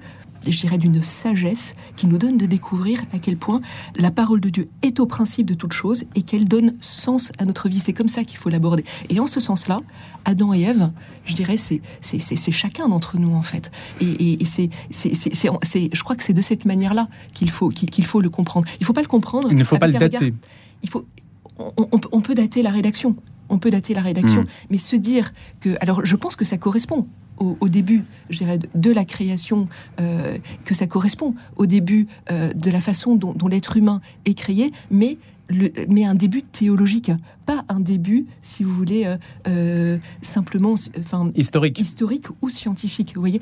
je 0.52 0.60
dirais, 0.60 0.78
d'une 0.78 1.02
sagesse 1.02 1.74
qui 1.96 2.06
nous 2.06 2.18
donne 2.18 2.38
de 2.38 2.46
découvrir 2.46 3.02
à 3.12 3.18
quel 3.18 3.36
point 3.36 3.60
la 3.96 4.10
parole 4.10 4.40
de 4.40 4.48
Dieu 4.48 4.68
est 4.82 5.00
au 5.00 5.06
principe 5.06 5.46
de 5.46 5.54
toute 5.54 5.72
chose 5.72 6.04
et 6.14 6.22
qu'elle 6.22 6.46
donne 6.46 6.74
sens 6.80 7.32
à 7.38 7.44
notre 7.44 7.68
vie. 7.68 7.80
C'est 7.80 7.92
comme 7.92 8.08
ça 8.08 8.24
qu'il 8.24 8.38
faut 8.38 8.48
l'aborder. 8.48 8.84
Et 9.08 9.20
en 9.20 9.26
ce 9.26 9.40
sens-là, 9.40 9.80
Adam 10.24 10.54
et 10.54 10.62
Ève, 10.62 10.90
je 11.24 11.34
dirais, 11.34 11.56
c'est, 11.56 11.80
c'est, 12.00 12.52
chacun 12.52 12.88
d'entre 12.88 13.18
nous, 13.18 13.34
en 13.34 13.42
fait. 13.42 13.70
Et, 14.00 14.42
et, 14.42 14.44
c'est, 14.44 14.70
je 14.90 16.02
crois 16.02 16.16
que 16.16 16.22
c'est 16.22 16.32
de 16.32 16.42
cette 16.42 16.64
manière-là 16.64 17.08
qu'il 17.32 17.50
faut, 17.50 17.68
qu'il, 17.68 18.06
faut 18.06 18.20
le 18.20 18.30
comprendre. 18.30 18.66
Il 18.80 18.82
ne 18.82 18.86
faut 18.86 18.92
pas 18.92 19.02
le 19.02 19.08
comprendre. 19.08 19.48
Il 19.50 19.56
ne 19.56 19.64
faut 19.64 19.78
pas 19.78 19.86
le 19.86 19.98
dater. 19.98 20.34
Il 20.82 20.88
faut, 20.88 21.06
on, 21.56 22.20
peut 22.20 22.34
dater 22.34 22.62
la 22.62 22.70
rédaction. 22.70 23.16
On 23.48 23.58
peut 23.58 23.70
dater 23.70 23.94
la 23.94 24.00
rédaction, 24.00 24.42
hmm. 24.42 24.48
mais 24.70 24.78
se 24.78 24.96
dire 24.96 25.32
que. 25.60 25.76
Alors, 25.80 26.04
je 26.04 26.16
pense 26.16 26.36
que 26.36 26.44
ça 26.44 26.56
correspond 26.56 27.06
au, 27.38 27.68
début, 27.68 28.04
je 28.30 28.44
de 28.74 28.90
la 28.90 29.04
création, 29.04 29.68
euh, 30.00 30.38
que 30.64 30.74
ça 30.74 30.86
correspond 30.86 31.34
au 31.56 31.66
début 31.66 32.06
euh, 32.30 32.52
de 32.52 32.70
la 32.70 32.80
façon 32.80 33.16
dont, 33.16 33.32
dont 33.32 33.48
l'être 33.48 33.76
humain 33.76 34.00
est 34.24 34.34
créé, 34.34 34.72
mais 34.90 35.18
mais 35.88 36.04
un 36.04 36.14
début 36.14 36.42
théologique, 36.42 37.10
pas 37.46 37.64
un 37.68 37.80
début, 37.80 38.26
si 38.42 38.62
vous 38.62 38.74
voulez, 38.74 39.04
euh, 39.04 39.16
euh, 39.46 39.98
simplement, 40.22 40.74
enfin, 40.98 41.30
historique, 41.34 41.78
historique 41.78 42.26
ou 42.42 42.48
scientifique. 42.48 43.12
Vous 43.14 43.20
voyez, 43.20 43.40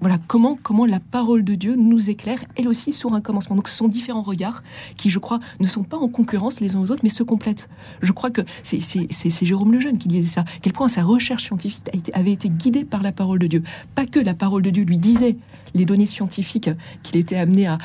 voilà 0.00 0.18
comment 0.26 0.58
comment 0.62 0.86
la 0.86 1.00
parole 1.00 1.44
de 1.44 1.54
Dieu 1.54 1.76
nous 1.76 2.10
éclaire, 2.10 2.44
elle 2.56 2.68
aussi 2.68 2.92
sur 2.92 3.14
un 3.14 3.20
commencement. 3.20 3.56
Donc, 3.56 3.68
ce 3.68 3.76
sont 3.76 3.88
différents 3.88 4.22
regards 4.22 4.62
qui, 4.96 5.10
je 5.10 5.18
crois, 5.18 5.38
ne 5.60 5.66
sont 5.66 5.84
pas 5.84 5.96
en 5.96 6.08
concurrence 6.08 6.60
les 6.60 6.74
uns 6.74 6.80
aux 6.80 6.90
autres, 6.90 7.00
mais 7.02 7.08
se 7.08 7.22
complètent. 7.22 7.68
Je 8.02 8.12
crois 8.12 8.30
que 8.30 8.42
c'est 8.62 9.46
Jérôme 9.46 9.72
Lejeune 9.72 9.98
qui 9.98 10.08
disait 10.08 10.28
ça. 10.28 10.44
quel 10.62 10.72
point 10.72 10.88
sa 10.88 11.02
recherche 11.02 11.44
scientifique 11.44 11.82
avait 12.12 12.32
été 12.32 12.48
guidée 12.48 12.84
par 12.84 13.02
la 13.02 13.12
parole 13.12 13.38
de 13.38 13.46
Dieu. 13.46 13.62
Pas 13.94 14.06
que 14.06 14.18
la 14.18 14.34
parole 14.34 14.62
de 14.62 14.70
Dieu 14.70 14.84
lui 14.84 14.98
disait 14.98 15.36
les 15.74 15.84
données 15.84 16.06
scientifiques 16.06 16.70
qu'il 17.02 17.16
était 17.16 17.36
amené 17.36 17.66
à, 17.66 17.78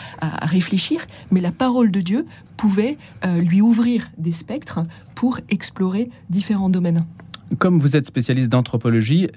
réfléchir, 0.46 1.06
mais 1.32 1.42
la 1.42 1.52
parole 1.52 1.92
de 1.92 2.02
Dieu 2.02 2.26
pouvait 2.58 2.98
euh, 3.26 3.42
lui 3.42 3.62
ouvrir 3.62 4.06
des 4.18 4.32
spectres 4.32 4.82
pour 5.16 5.40
explorer 5.50 6.10
différents 6.30 6.70
domaines. 6.70 7.06
Comme 7.60 7.80
vous 7.80 7.96
êtes 7.96 8.06
spécialiste 8.06 8.50
d'anthropologie, 8.50 9.30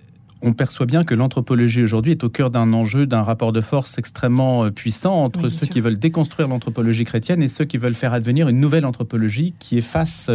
on 0.43 0.53
perçoit 0.53 0.87
bien 0.87 1.05
que 1.05 1.15
l'anthropologie 1.15 1.83
aujourd'hui 1.83 2.13
est 2.13 2.25
au 2.25 2.29
cœur 2.29 2.51
d'un 2.51 2.73
enjeu, 2.73 3.07
d'un 3.07 3.23
rapport 3.23 3.53
de 3.53 3.61
force 3.61 3.99
extrêmement 3.99 4.65
euh, 4.65 4.71
puissant 4.71 5.25
entre 5.25 5.49
ceux 5.49 5.67
qui 5.67 5.81
veulent 5.81 5.99
déconstruire 5.99 6.49
l'anthropologie 6.49 7.05
chrétienne 7.05 7.43
et 7.43 7.49
ceux 7.49 7.65
qui 7.65 7.79
veulent 7.79 7.95
faire 7.95 8.13
advenir 8.13 8.49
une 8.49 8.61
nouvelle 8.61 8.85
anthropologie 8.85 9.55
qui 9.59 9.79
efface, 9.79 10.31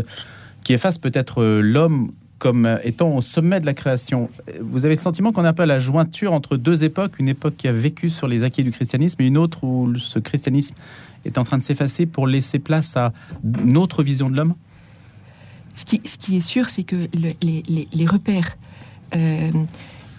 qui 0.64 0.74
efface 0.74 0.98
peut-être 0.98 1.42
euh, 1.42 1.62
l'homme 1.62 2.12
comme 2.42 2.80
étant 2.84 3.16
au 3.16 3.22
sommet 3.22 3.60
de 3.60 3.68
la 3.68 3.76
création. 3.76 4.28
Vous 4.60 4.84
avez 4.86 4.96
le 4.96 5.00
sentiment 5.00 5.32
qu'on 5.32 5.46
est 5.46 5.48
un 5.48 5.54
peu 5.54 5.62
à 5.62 5.68
la 5.68 5.78
jointure 5.78 6.34
entre 6.34 6.58
deux 6.58 6.84
époques, 6.84 7.20
une 7.20 7.30
époque 7.30 7.54
qui 7.56 7.68
a 7.68 7.72
vécu 7.72 8.10
sur 8.10 8.28
les 8.28 8.42
acquis 8.42 8.64
du 8.64 8.72
christianisme 8.72 9.22
et 9.22 9.28
une 9.28 9.38
autre 9.38 9.64
où 9.64 9.96
ce 9.96 10.18
christianisme 10.18 10.74
est 11.24 11.38
en 11.38 11.44
train 11.44 11.60
de 11.60 11.64
s'effacer 11.64 12.08
pour 12.08 12.26
laisser 12.26 12.58
place 12.58 12.98
à 12.98 13.14
une 13.44 13.78
autre 13.78 14.02
vision 14.02 14.28
de 14.28 14.36
l'homme? 14.36 14.56
Ce 15.76 15.86
qui, 15.86 16.02
est 16.36 16.42
sûr, 16.42 16.72
c'est 16.72 16.84
que 16.84 17.08
les, 17.14 18.08
repères 18.08 18.58
euh, 19.16 19.52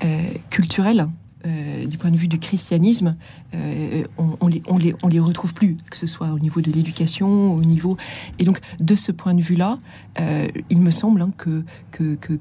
euh, 0.05 0.23
culturels 0.49 1.09
euh, 1.45 1.87
du 1.87 1.99
point 1.99 2.11
de 2.11 2.17
vue 2.17 2.29
du 2.29 2.39
christianisme, 2.39 3.17
euh, 3.55 4.05
on, 4.17 4.47
les, 4.47 4.63
on, 4.69 4.77
les, 4.77 4.95
on, 5.03 5.09
les, 5.09 5.21
retrouve 5.21 5.55
plus, 5.55 5.77
que 5.91 5.97
ce 5.97 6.07
soit 6.07 6.31
au 6.31 6.39
niveau 6.39 6.61
de 6.61 6.71
l'éducation, 6.71 7.55
au 7.55 7.63
niveau. 7.63 7.97
Et 8.39 8.45
donc, 8.45 8.61
de 8.81 8.95
ce 8.95 9.13
point 9.13 9.35
de 9.35 9.43
vue-là, 9.43 9.79
euh, 10.21 10.49
il 10.71 10.81
me 10.81 10.91
semble 10.91 11.23
hein, 11.23 11.31
que, 11.37 11.65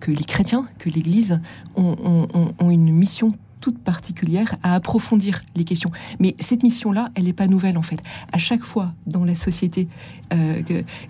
les 0.07 0.23
chrétiens, 0.23 0.67
que 0.77 0.89
l'Église 0.89 1.39
ont 1.75 2.69
une 2.69 2.91
mission 2.91 3.33
toute 3.61 3.77
particulière 3.79 4.55
à 4.63 4.75
approfondir 4.75 5.43
les 5.55 5.63
questions. 5.63 5.91
Mais 6.19 6.35
cette 6.39 6.63
mission-là, 6.63 7.11
elle 7.15 7.25
n'est 7.25 7.33
pas 7.33 7.47
nouvelle 7.47 7.77
en 7.77 7.81
fait. 7.81 8.01
À 8.31 8.37
chaque 8.37 8.63
fois 8.63 8.93
dans 9.07 9.23
la 9.23 9.35
société, 9.35 9.87
euh, 10.33 10.61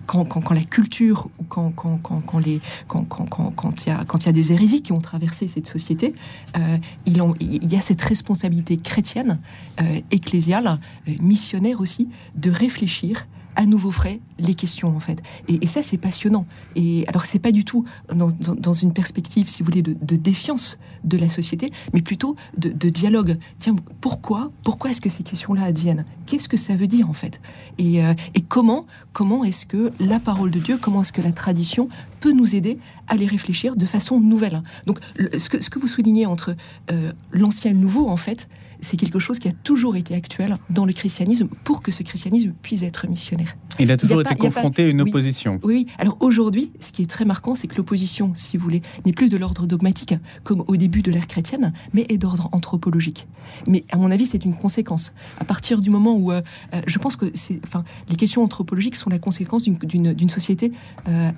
quand, 0.05 0.25
quand, 0.25 0.53
la 0.53 0.63
culture 0.63 1.29
quand, 1.49 1.71
quand, 1.71 1.97
quand, 2.03 2.21
quand, 2.21 3.51
quand, 3.55 3.85
il 3.85 3.89
y 3.89 3.91
a, 3.91 4.05
quand 4.05 4.29
des 4.29 4.53
hérésies 4.53 4.81
qui 4.81 4.91
ont 4.91 4.99
traversé 5.01 5.47
cette 5.47 5.67
société, 5.67 6.13
euh, 6.57 6.77
il, 7.05 7.71
y 7.71 7.75
a 7.75 7.81
cette 7.81 8.01
responsabilité 8.01 8.77
chrétienne, 8.77 9.39
euh, 9.79 10.01
ecclésiale, 10.11 10.79
missionnaire 11.19 11.81
aussi, 11.81 12.09
de 12.35 12.51
réfléchir 12.51 13.27
à 13.55 13.65
nouveau 13.65 13.91
frais 13.91 14.19
les 14.39 14.55
questions 14.55 14.95
en 14.95 14.99
fait. 14.99 15.21
Et, 15.47 15.67
ça 15.67 15.83
c'est 15.83 15.97
passionnant. 15.97 16.45
Et 16.75 17.05
alors 17.07 17.25
c'est 17.25 17.39
pas 17.39 17.51
du 17.51 17.65
tout 17.65 17.85
dans, 18.13 18.73
une 18.73 18.93
perspective, 18.93 19.47
si 19.47 19.61
vous 19.61 19.69
voulez, 19.69 19.81
de, 19.81 20.15
défiance 20.15 20.79
de 21.03 21.17
la 21.17 21.29
société, 21.29 21.71
mais 21.93 22.01
plutôt 22.01 22.35
de, 22.57 22.89
dialogue. 22.89 23.37
Tiens, 23.59 23.75
pourquoi, 24.01 24.51
pourquoi 24.63 24.91
est-ce 24.91 25.01
que 25.01 25.09
ces 25.09 25.23
questions-là 25.23 25.63
adviennent? 25.63 26.05
Qu'est-ce 26.25 26.49
que 26.49 26.57
ça 26.57 26.75
veut 26.75 26.87
dire 26.87 27.09
en 27.09 27.13
fait? 27.13 27.39
Et, 27.77 28.03
euh, 28.03 28.13
et, 28.35 28.41
comment, 28.41 28.85
comment 29.13 29.43
est-ce 29.43 29.65
que 29.65 29.91
la 29.99 30.19
parole 30.19 30.51
de 30.51 30.59
Dieu, 30.59 30.77
comment 30.81 31.01
est-ce 31.01 31.13
que 31.13 31.21
la 31.21 31.31
tradition 31.31 31.87
peut 32.19 32.33
nous 32.33 32.55
aider 32.55 32.79
à 33.07 33.15
les 33.15 33.27
réfléchir 33.27 33.75
de 33.75 33.85
façon 33.85 34.19
nouvelle? 34.19 34.61
Donc 34.85 34.99
ce, 35.37 35.49
que, 35.49 35.61
ce 35.61 35.69
que 35.69 35.79
vous 35.79 35.87
soulignez 35.87 36.25
entre 36.25 36.55
euh, 36.91 37.11
l'ancien 37.31 37.71
et 37.71 37.73
le 37.73 37.79
nouveau 37.79 38.09
en 38.09 38.17
fait, 38.17 38.47
c'est 38.81 38.97
quelque 38.97 39.19
chose 39.19 39.39
qui 39.39 39.47
a 39.47 39.51
toujours 39.63 39.95
été 39.95 40.15
actuel 40.15 40.57
dans 40.69 40.85
le 40.85 40.93
christianisme 40.93 41.47
pour 41.63 41.81
que 41.81 41.91
ce 41.91 42.03
christianisme 42.03 42.53
puisse 42.61 42.83
être 42.83 43.07
missionnaire. 43.07 43.55
Il 43.79 43.91
a 43.91 43.97
toujours 43.97 44.21
été 44.21 44.35
confronté 44.35 44.83
à 44.83 44.87
une 44.87 45.01
opposition. 45.01 45.59
Oui, 45.63 45.87
alors 45.97 46.17
aujourd'hui, 46.19 46.71
ce 46.79 46.91
qui 46.91 47.03
est 47.03 47.09
très 47.09 47.25
marquant, 47.25 47.55
c'est 47.55 47.67
que 47.67 47.75
l'opposition, 47.75 48.33
si 48.35 48.57
vous 48.57 48.63
voulez, 48.63 48.81
n'est 49.05 49.13
plus 49.13 49.29
de 49.29 49.37
l'ordre 49.37 49.67
dogmatique, 49.67 50.15
comme 50.43 50.63
au 50.67 50.75
début 50.75 51.01
de 51.01 51.11
l'ère 51.11 51.27
chrétienne, 51.27 51.73
mais 51.93 52.05
est 52.09 52.17
d'ordre 52.17 52.49
anthropologique. 52.51 53.27
Mais 53.67 53.83
à 53.91 53.97
mon 53.97 54.11
avis, 54.11 54.25
c'est 54.25 54.43
une 54.45 54.55
conséquence. 54.55 55.13
À 55.39 55.45
partir 55.45 55.81
du 55.81 55.89
moment 55.89 56.13
où, 56.13 56.31
euh, 56.31 56.41
euh, 56.73 56.81
je 56.87 56.97
pense 56.99 57.15
que 57.15 57.31
enfin, 57.65 57.83
les 58.09 58.15
questions 58.15 58.43
anthropologiques 58.43 58.95
sont 58.95 59.09
la 59.09 59.19
conséquence 59.19 59.63
d'une 59.63 60.29
société 60.29 60.71
euh, 61.07 61.31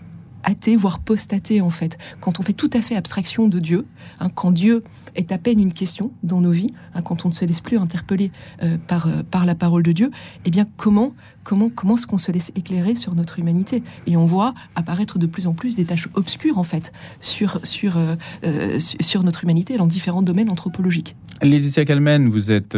athée, 0.44 0.76
voire 0.76 1.00
post-athée 1.00 1.62
en 1.62 1.70
fait. 1.70 1.98
Quand 2.20 2.40
on 2.40 2.44
fait 2.44 2.54
tout 2.54 2.70
à 2.74 2.82
fait 2.82 2.96
abstraction 2.96 3.48
de 3.48 3.60
Dieu, 3.60 3.86
hein, 4.20 4.30
quand 4.34 4.52
Dieu 4.52 4.84
est 5.16 5.32
à 5.32 5.38
peine 5.38 5.60
une 5.60 5.74
question 5.74 6.12
dans 6.24 6.42
nos 6.42 6.52
vies, 6.52 6.74
hein, 6.94 7.02
quand 7.02 7.26
on 7.26 7.30
ne 7.30 7.34
se 7.34 7.46
laisse 7.46 7.62
plus 7.62 7.78
interpeller 7.78 8.32
euh, 8.62 8.78
par, 8.88 9.08
euh, 9.08 9.24
par 9.30 9.46
la 9.46 9.56
parole 9.56 9.84
de 9.84 9.92
Dieu, 9.92 10.12
eh 10.46 10.52
bien 10.52 10.68
comment 10.78 11.14
comment 11.44 11.70
comment 11.70 11.96
est-ce 11.96 12.08
qu'on 12.08 12.18
se 12.18 12.32
laisse 12.32 12.52
éclairer 12.56 12.96
sur 12.96 13.16
notre 13.16 13.40
humanité? 13.40 13.84
Et 14.08 14.18
on 14.18 14.26
voit 14.26 14.54
apparaître 14.76 15.20
de 15.20 15.28
plus 15.28 15.48
en 15.48 15.54
plus 15.54 15.76
des 15.76 15.86
tâches 15.86 16.10
obscures 16.14 16.58
en 16.58 16.64
fait 16.64 16.92
sur 17.22 17.60
sur 17.64 17.98
euh, 17.98 18.80
sur 18.80 19.24
notre 19.24 19.44
humanité 19.44 19.78
dans 19.78 19.88
différents 19.88 20.22
domaines 20.22 20.50
anthropologiques. 20.50 21.16
Laetitia 21.42 21.86
Calmen, 21.86 22.30
vous 22.30 22.52
êtes 22.52 22.78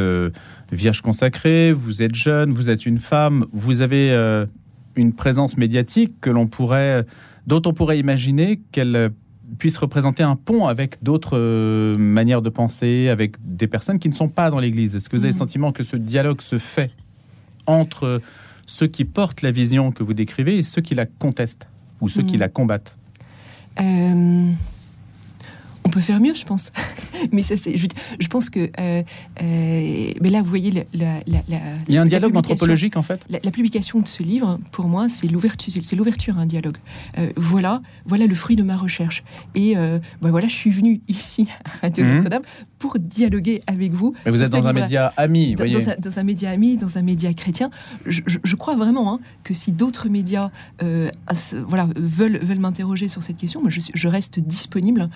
vierge 0.71 1.01
consacrée, 1.01 1.71
vous 1.71 2.01
êtes 2.01 2.15
jeune, 2.15 2.53
vous 2.53 2.69
êtes 2.69 2.85
une 2.85 2.97
femme, 2.97 3.45
vous 3.51 3.81
avez 3.81 4.11
une 4.95 5.13
présence 5.13 5.57
médiatique 5.57 6.15
que 6.21 6.29
l'on 6.29 6.47
pourrait 6.47 7.05
dont 7.47 7.61
on 7.65 7.73
pourrait 7.73 7.99
imaginer 7.99 8.61
qu'elle 8.71 8.95
euh, 8.95 9.09
puisse 9.59 9.77
représenter 9.77 10.23
un 10.23 10.35
pont 10.35 10.67
avec 10.67 11.03
d'autres 11.03 11.37
euh, 11.37 11.97
manières 11.97 12.41
de 12.41 12.49
penser, 12.49 13.09
avec 13.09 13.35
des 13.43 13.67
personnes 13.67 13.99
qui 13.99 14.09
ne 14.09 14.13
sont 14.13 14.29
pas 14.29 14.49
dans 14.49 14.59
l'Église. 14.59 14.95
Est-ce 14.95 15.09
que 15.09 15.15
vous 15.15 15.23
avez 15.23 15.31
le 15.31 15.35
mhm. 15.35 15.39
sentiment 15.39 15.71
que 15.71 15.83
ce 15.83 15.95
dialogue 15.95 16.41
se 16.41 16.57
fait 16.57 16.91
entre 17.67 18.21
ceux 18.67 18.87
qui 18.87 19.05
portent 19.05 19.41
la 19.41 19.51
vision 19.51 19.91
que 19.91 20.03
vous 20.03 20.13
décrivez 20.13 20.57
et 20.57 20.63
ceux 20.63 20.81
qui 20.81 20.95
la 20.95 21.05
contestent 21.05 21.67
ou 22.01 22.09
ceux 22.09 22.23
qui 22.23 22.35
mhm. 22.35 22.39
la 22.39 22.49
combattent? 22.49 22.97
Euh, 23.79 24.51
on 25.85 25.89
peut 25.89 25.99
faire 25.99 26.19
mieux, 26.19 26.33
je 26.33 26.43
pense. 26.45 26.71
mais 27.31 27.43
ça, 27.43 27.55
c'est, 27.55 27.77
je, 27.77 28.27
pense 28.27 28.49
que. 28.49 28.71
Euh, 28.79 29.03
euh, 29.41 30.11
mais 30.19 30.29
là, 30.29 30.41
vous 30.41 30.49
voyez, 30.49 30.87
la, 30.93 31.19
il 31.27 31.93
y 31.93 31.97
a 31.97 32.01
un 32.01 32.05
dialogue 32.05 32.35
anthropologique 32.35 32.97
en 32.97 33.03
fait. 33.03 33.25
La, 33.29 33.51
publication 33.51 33.99
de 33.99 34.07
ce 34.07 34.23
livre, 34.23 34.59
pour 34.71 34.87
moi, 34.87 35.07
c'est 35.07 35.27
l'ouverture, 35.27 35.71
c'est 35.81 35.95
l'ouverture 35.95 36.37
à 36.37 36.41
un 36.41 36.45
dialogue. 36.45 36.77
Euh, 37.17 37.29
voilà, 37.37 37.81
voilà 38.05 38.25
le 38.25 38.35
fruit 38.35 38.55
de 38.55 38.63
ma 38.63 38.75
recherche. 38.75 39.23
Et 39.53 39.75
bah 39.75 40.31
voilà, 40.31 40.47
je 40.47 40.55
suis 40.55 40.71
venue 40.71 41.01
ici 41.07 41.47
à 41.63 41.69
Radio 41.83 42.03
mhm. 42.03 42.15
Notre-Dame 42.15 42.43
pour 42.79 42.97
dialoguer 42.99 43.61
avec 43.67 43.93
vous. 43.93 44.13
Mais 44.25 44.31
vous 44.31 44.43
êtes 44.43 44.51
dans 44.51 44.67
un 44.67 44.73
média 44.73 45.13
ami, 45.17 45.55
dans, 45.55 45.63
voyez. 45.63 45.79
Dans, 45.99 46.19
un, 46.19 46.23
média 46.23 46.49
ami, 46.49 46.77
dans 46.77 46.97
un 46.97 47.01
média 47.01 47.33
chrétien. 47.33 47.69
Je, 48.05 48.55
crois 48.55 48.75
vraiment 48.75 49.13
hein, 49.13 49.19
que 49.43 49.53
si 49.53 49.71
d'autres 49.71 50.09
médias, 50.09 50.51
voilà, 51.67 51.87
veulent 51.95 52.39
veulent 52.39 52.59
m'interroger 52.59 53.07
sur 53.07 53.23
cette 53.23 53.37
question, 53.37 53.61
moi, 53.61 53.69
je, 53.69 53.79
je 53.93 54.07
reste 54.07 54.39
disponible 54.39 55.09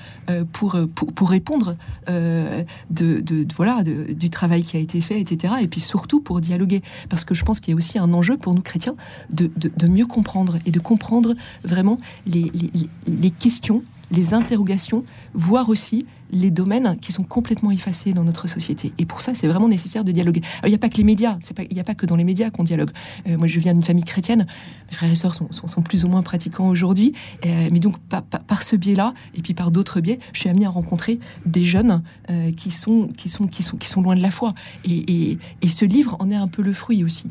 pour 0.52 0.70
euh, 0.76 0.86
pour, 0.88 1.14
pour, 1.14 1.30
répondre 1.30 1.78
euh, 2.10 2.64
de, 2.90 3.48
voilà, 3.56 3.84
du 3.84 4.30
travail 4.30 4.64
qui 4.64 4.78
a 4.78 4.80
été 4.80 5.02
fait, 5.02 5.20
etc. 5.20 5.56
Et 5.62 5.68
puis 5.68 5.80
surtout 5.80 6.20
pour 6.20 6.42
dialoguer. 6.42 6.82
Parce 7.10 7.26
que 7.26 7.34
je 7.34 7.44
pense 7.44 7.60
qu'il 7.60 7.72
y 7.72 7.74
a 7.74 7.78
aussi 7.78 8.00
un 8.00 8.14
enjeu 8.14 8.38
pour 8.38 8.54
nous 8.54 8.62
chrétiens 8.62 8.96
de, 9.30 9.52
de 9.56 9.88
mieux 9.88 10.06
comprendre 10.06 10.60
et 10.66 10.72
de 10.72 10.80
comprendre 10.80 11.36
vraiment 11.64 12.00
les, 12.26 12.52
les, 12.54 12.90
les 13.08 13.32
questions 13.32 13.84
les 14.12 14.34
interrogations, 14.34 15.04
voire 15.36 15.70
aussi 15.70 16.08
les 16.32 16.52
domaines 16.52 16.98
qui 17.02 17.12
sont 17.12 17.24
complètement 17.24 17.72
effacés 17.72 18.14
dans 18.14 18.24
notre 18.24 18.48
société. 18.48 18.94
Et 18.98 19.06
pour 19.06 19.22
ça, 19.22 19.34
c'est 19.34 19.48
vraiment 19.48 19.68
nécessaire 19.68 20.04
de 20.04 20.12
dialoguer. 20.12 20.42
il 20.64 20.70
n'y 20.70 20.76
a 20.76 20.78
pas 20.78 20.90
que 20.90 20.98
les 20.98 21.04
médias, 21.04 21.38
il 21.70 21.74
n'y 21.74 21.80
a 21.80 21.84
pas 21.84 21.96
que 21.96 22.06
dans 22.06 22.16
les 22.16 22.24
médias 22.24 22.50
qu'on 22.50 22.64
dialogue. 22.64 22.92
Euh, 23.28 23.38
moi, 23.38 23.48
je 23.48 23.60
viens 23.60 23.74
d'une 23.74 23.84
famille 23.84 24.04
chrétienne, 24.04 24.46
mes 24.90 24.96
frères 24.96 25.12
et 25.12 25.16
sœurs 25.16 25.36
sont, 25.36 25.82
plus 25.82 26.06
ou 26.06 26.08
moins 26.08 26.22
pratiquants 26.22 26.68
aujourd'hui, 26.68 27.14
euh, 27.46 27.70
mais 27.72 27.80
donc 27.80 27.98
par, 28.00 28.64
ce 28.64 28.76
biais-là, 28.76 29.14
et 29.36 29.42
puis 29.42 29.54
par 29.54 29.72
d'autres 29.72 30.02
biais, 30.02 30.20
je 30.34 30.42
suis 30.42 30.50
amenée 30.50 30.66
à 30.66 30.70
rencontrer 30.70 31.20
des 31.46 31.66
jeunes 31.66 32.04
euh, 32.30 32.52
qui, 32.52 32.72
sont, 32.72 33.10
qui, 33.18 33.30
sont, 33.30 33.48
qui, 33.48 33.64
sont, 33.64 34.02
loin 34.02 34.16
de 34.16 34.22
la 34.22 34.32
foi. 34.32 34.54
Et, 34.86 35.38
ce 35.68 35.86
livre 35.86 36.18
en 36.20 36.30
est 36.30 36.36
un 36.36 36.48
peu 36.48 36.62
le 36.62 36.74
fruit 36.74 37.04
aussi. 37.04 37.28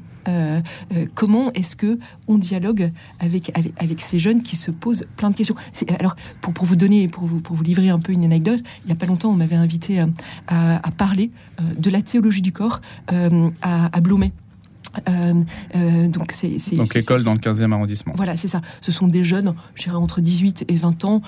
Comment 1.14 1.50
est-ce 1.54 1.74
que 1.74 1.98
on 2.28 2.36
dialogue 2.36 2.92
avec, 3.18 3.50
avec, 3.78 4.00
ces 4.02 4.18
jeunes 4.18 4.42
qui 4.42 4.56
se 4.56 4.70
posent 4.70 5.06
plein 5.16 5.30
de 5.30 5.34
questions? 5.34 5.54
Alors, 5.98 6.16
pour, 6.42 6.52
pour, 6.52 6.66
vous 6.66 6.76
donner, 6.76 7.08
pour 7.08 7.24
vous, 7.24 7.40
pour 7.40 7.56
vous 7.56 7.62
livrer 7.62 7.88
un 7.88 7.98
peu 7.98 8.12
une 8.12 8.24
anecdote, 8.24 8.60
il 8.88 8.92
n'y 8.92 8.97
a 8.97 9.00
pas 9.00 9.07
longtemps, 9.07 9.28
on 9.28 9.35
m'avait 9.37 9.54
invité 9.54 10.02
à, 10.49 10.90
parler 10.97 11.30
euh, 11.61 11.75
de 11.78 11.90
la 11.90 12.00
théologie 12.00 12.40
du 12.40 12.52
corps 12.52 12.80
à, 13.09 13.87
à 13.87 14.00
donc 16.09 16.33
c'est 16.33 16.57
donc 16.75 16.95
l'école 16.95 17.23
dans 17.23 17.35
le 17.35 17.38
15e 17.38 17.73
arrondissement. 17.73 18.14
Voilà, 18.16 18.37
c'est 18.37 18.49
ça. 18.49 18.62
Ce 18.80 18.90
sont 18.90 19.07
des 19.07 19.23
jeunes, 19.23 19.54
je 19.75 19.85
dirais 19.85 19.97
entre 19.97 20.23
18 20.23 20.64
et 20.66 20.76
20 20.76 21.04
ans, 21.04 21.21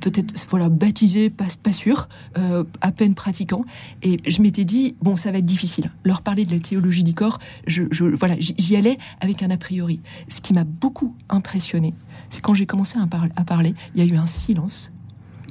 peut-être 0.00 0.34
voilà 0.50 0.68
baptisé, 0.68 1.30
pas, 1.30 1.46
pas 1.62 1.72
sûr, 1.72 2.08
euh, 2.38 2.64
à 2.80 2.92
peine 2.92 3.14
pratiquant. 3.14 3.64
Et 4.02 4.18
je 4.26 4.42
m'étais 4.42 4.64
dit 4.64 4.94
bon, 5.02 5.16
ça 5.16 5.32
va 5.32 5.38
être 5.38 5.46
difficile. 5.46 5.90
Leur 6.04 6.22
parler 6.22 6.44
de 6.44 6.52
la 6.52 6.60
théologie 6.60 7.04
du 7.04 7.14
corps, 7.14 7.38
je, 7.66 7.82
voilà, 8.14 8.36
j'y 8.38 8.76
allais 8.76 8.98
avec 9.20 9.42
un 9.42 9.50
a 9.50 9.56
priori. 9.56 10.00
Ce 10.28 10.40
qui 10.40 10.52
m'a 10.52 10.64
beaucoup 10.64 11.16
impressionné, 11.28 11.94
c'est 12.30 12.40
quand 12.40 12.54
j'ai 12.54 12.66
commencé 12.66 12.98
à, 12.98 13.06
à 13.36 13.44
parler, 13.44 13.74
il 13.94 14.04
y 14.04 14.08
a 14.08 14.12
eu 14.12 14.16
un 14.16 14.26
silence, 14.26 14.91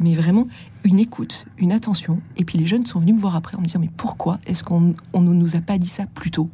mais 0.02 0.16
vraiment 0.16 0.48
une 0.84 1.00
écoute, 1.00 1.46
une 1.58 1.72
attention. 1.72 2.20
Et 2.38 2.46
puis 2.46 2.58
les 2.58 2.66
jeunes 2.66 2.86
sont 2.86 3.00
venus 3.00 3.16
me 3.16 3.22
voir 3.22 3.36
après 3.36 3.56
en 3.56 3.62
me 3.62 3.66
disant 3.66 3.80
mais 3.80 3.90
pourquoi 3.96 4.40
est-ce 4.46 4.64
qu'on 4.64 4.96
ne 5.14 5.34
nous 5.34 5.56
a 5.56 5.60
pas 5.60 5.78
dit 5.78 5.88
ça 5.88 6.06
plus 6.14 6.32
tôt? 6.32 6.50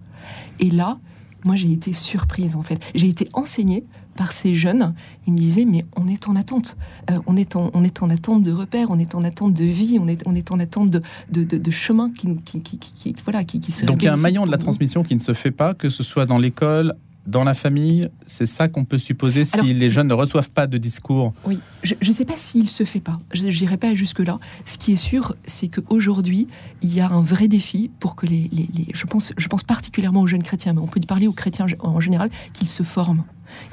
Et 0.59 0.69
là, 0.69 0.99
moi 1.43 1.55
j'ai 1.55 1.71
été 1.71 1.93
surprise 1.93 2.55
en 2.55 2.63
fait. 2.63 2.79
J'ai 2.95 3.07
été 3.07 3.29
enseignée 3.33 3.83
par 4.15 4.33
ces 4.33 4.55
jeunes. 4.55 4.95
Ils 5.27 5.33
me 5.33 5.37
disaient 5.37 5.65
mais 5.65 5.85
on 5.95 6.07
est 6.07 6.27
en 6.27 6.35
attente, 6.35 6.75
euh, 7.09 7.19
on 7.27 7.37
est 7.37 7.55
en 7.55 7.71
on 7.73 7.83
est 7.83 8.01
en 8.01 8.09
attente 8.09 8.43
de 8.43 8.51
repères, 8.51 8.87
on 8.89 8.99
est 8.99 9.15
en 9.15 9.23
attente 9.23 9.53
de 9.53 9.63
vie, 9.63 9.97
on 10.01 10.07
est 10.07 10.21
on 10.25 10.35
est 10.35 10.51
en 10.51 10.59
attente 10.59 10.89
de 10.89 11.01
de, 11.29 11.43
de, 11.43 11.71
chemin 11.71 12.11
qui, 12.11 12.35
qui, 12.43 12.61
qui, 12.61 12.77
qui, 12.77 13.15
voilà 13.23 13.43
qui, 13.43 13.59
qui 13.59 13.85
Donc 13.85 14.01
il 14.01 14.05
y 14.05 14.09
a 14.09 14.13
un 14.13 14.17
maillon 14.17 14.45
de 14.45 14.51
la 14.51 14.57
transmission 14.57 15.03
qui 15.03 15.15
ne 15.15 15.19
se 15.19 15.33
fait 15.33 15.51
pas, 15.51 15.73
que 15.73 15.89
ce 15.89 16.03
soit 16.03 16.25
dans 16.25 16.39
l'école, 16.39 16.95
dans 17.27 17.43
la 17.43 17.53
famille, 17.53 18.09
c'est 18.25 18.45
ça 18.45 18.69
qu'on 18.69 18.85
peut 18.85 18.97
supposer 18.97 19.45
si 19.45 19.73
les 19.73 19.89
jeunes 19.89 20.07
ne 20.07 20.13
reçoivent 20.13 20.49
pas 20.49 20.65
de 20.65 20.77
discours 20.77 21.33
Oui, 21.45 21.59
je 21.83 21.93
ne 22.01 22.13
sais 22.13 22.25
pas 22.25 22.37
s'il 22.37 22.69
se 22.69 22.85
fait 22.85 23.01
pas. 23.01 23.19
Je 23.33 23.43
n'irai 23.43 23.77
pas 23.77 23.93
jusque-là. 23.93 24.39
Ce 24.65 24.77
qui 24.77 24.93
est 24.93 24.97
sûr, 24.97 25.35
c'est 25.45 25.67
qu'aujourd'hui, 25.67 26.47
il 26.81 26.93
y 26.93 27.01
a 27.01 27.09
un 27.09 27.21
vrai 27.21 27.47
défi 27.47 27.91
pour 27.99 28.15
que 28.15 28.25
les, 28.25 28.49
les, 28.51 28.67
les, 28.73 28.87
je, 28.93 29.05
pense, 29.05 29.33
je 29.37 29.47
pense 29.47 29.63
particulièrement 29.63 30.21
aux 30.21 30.27
jeunes 30.27 30.43
chrétiens, 30.43 30.73
mais 30.73 30.81
on 30.81 30.87
peut 30.87 31.01
parler 31.01 31.27
aux 31.27 31.33
chrétiens 31.33 31.67
en 31.79 31.99
général, 31.99 32.29
qu'ils 32.53 32.69
se 32.69 32.83
forment 32.83 33.23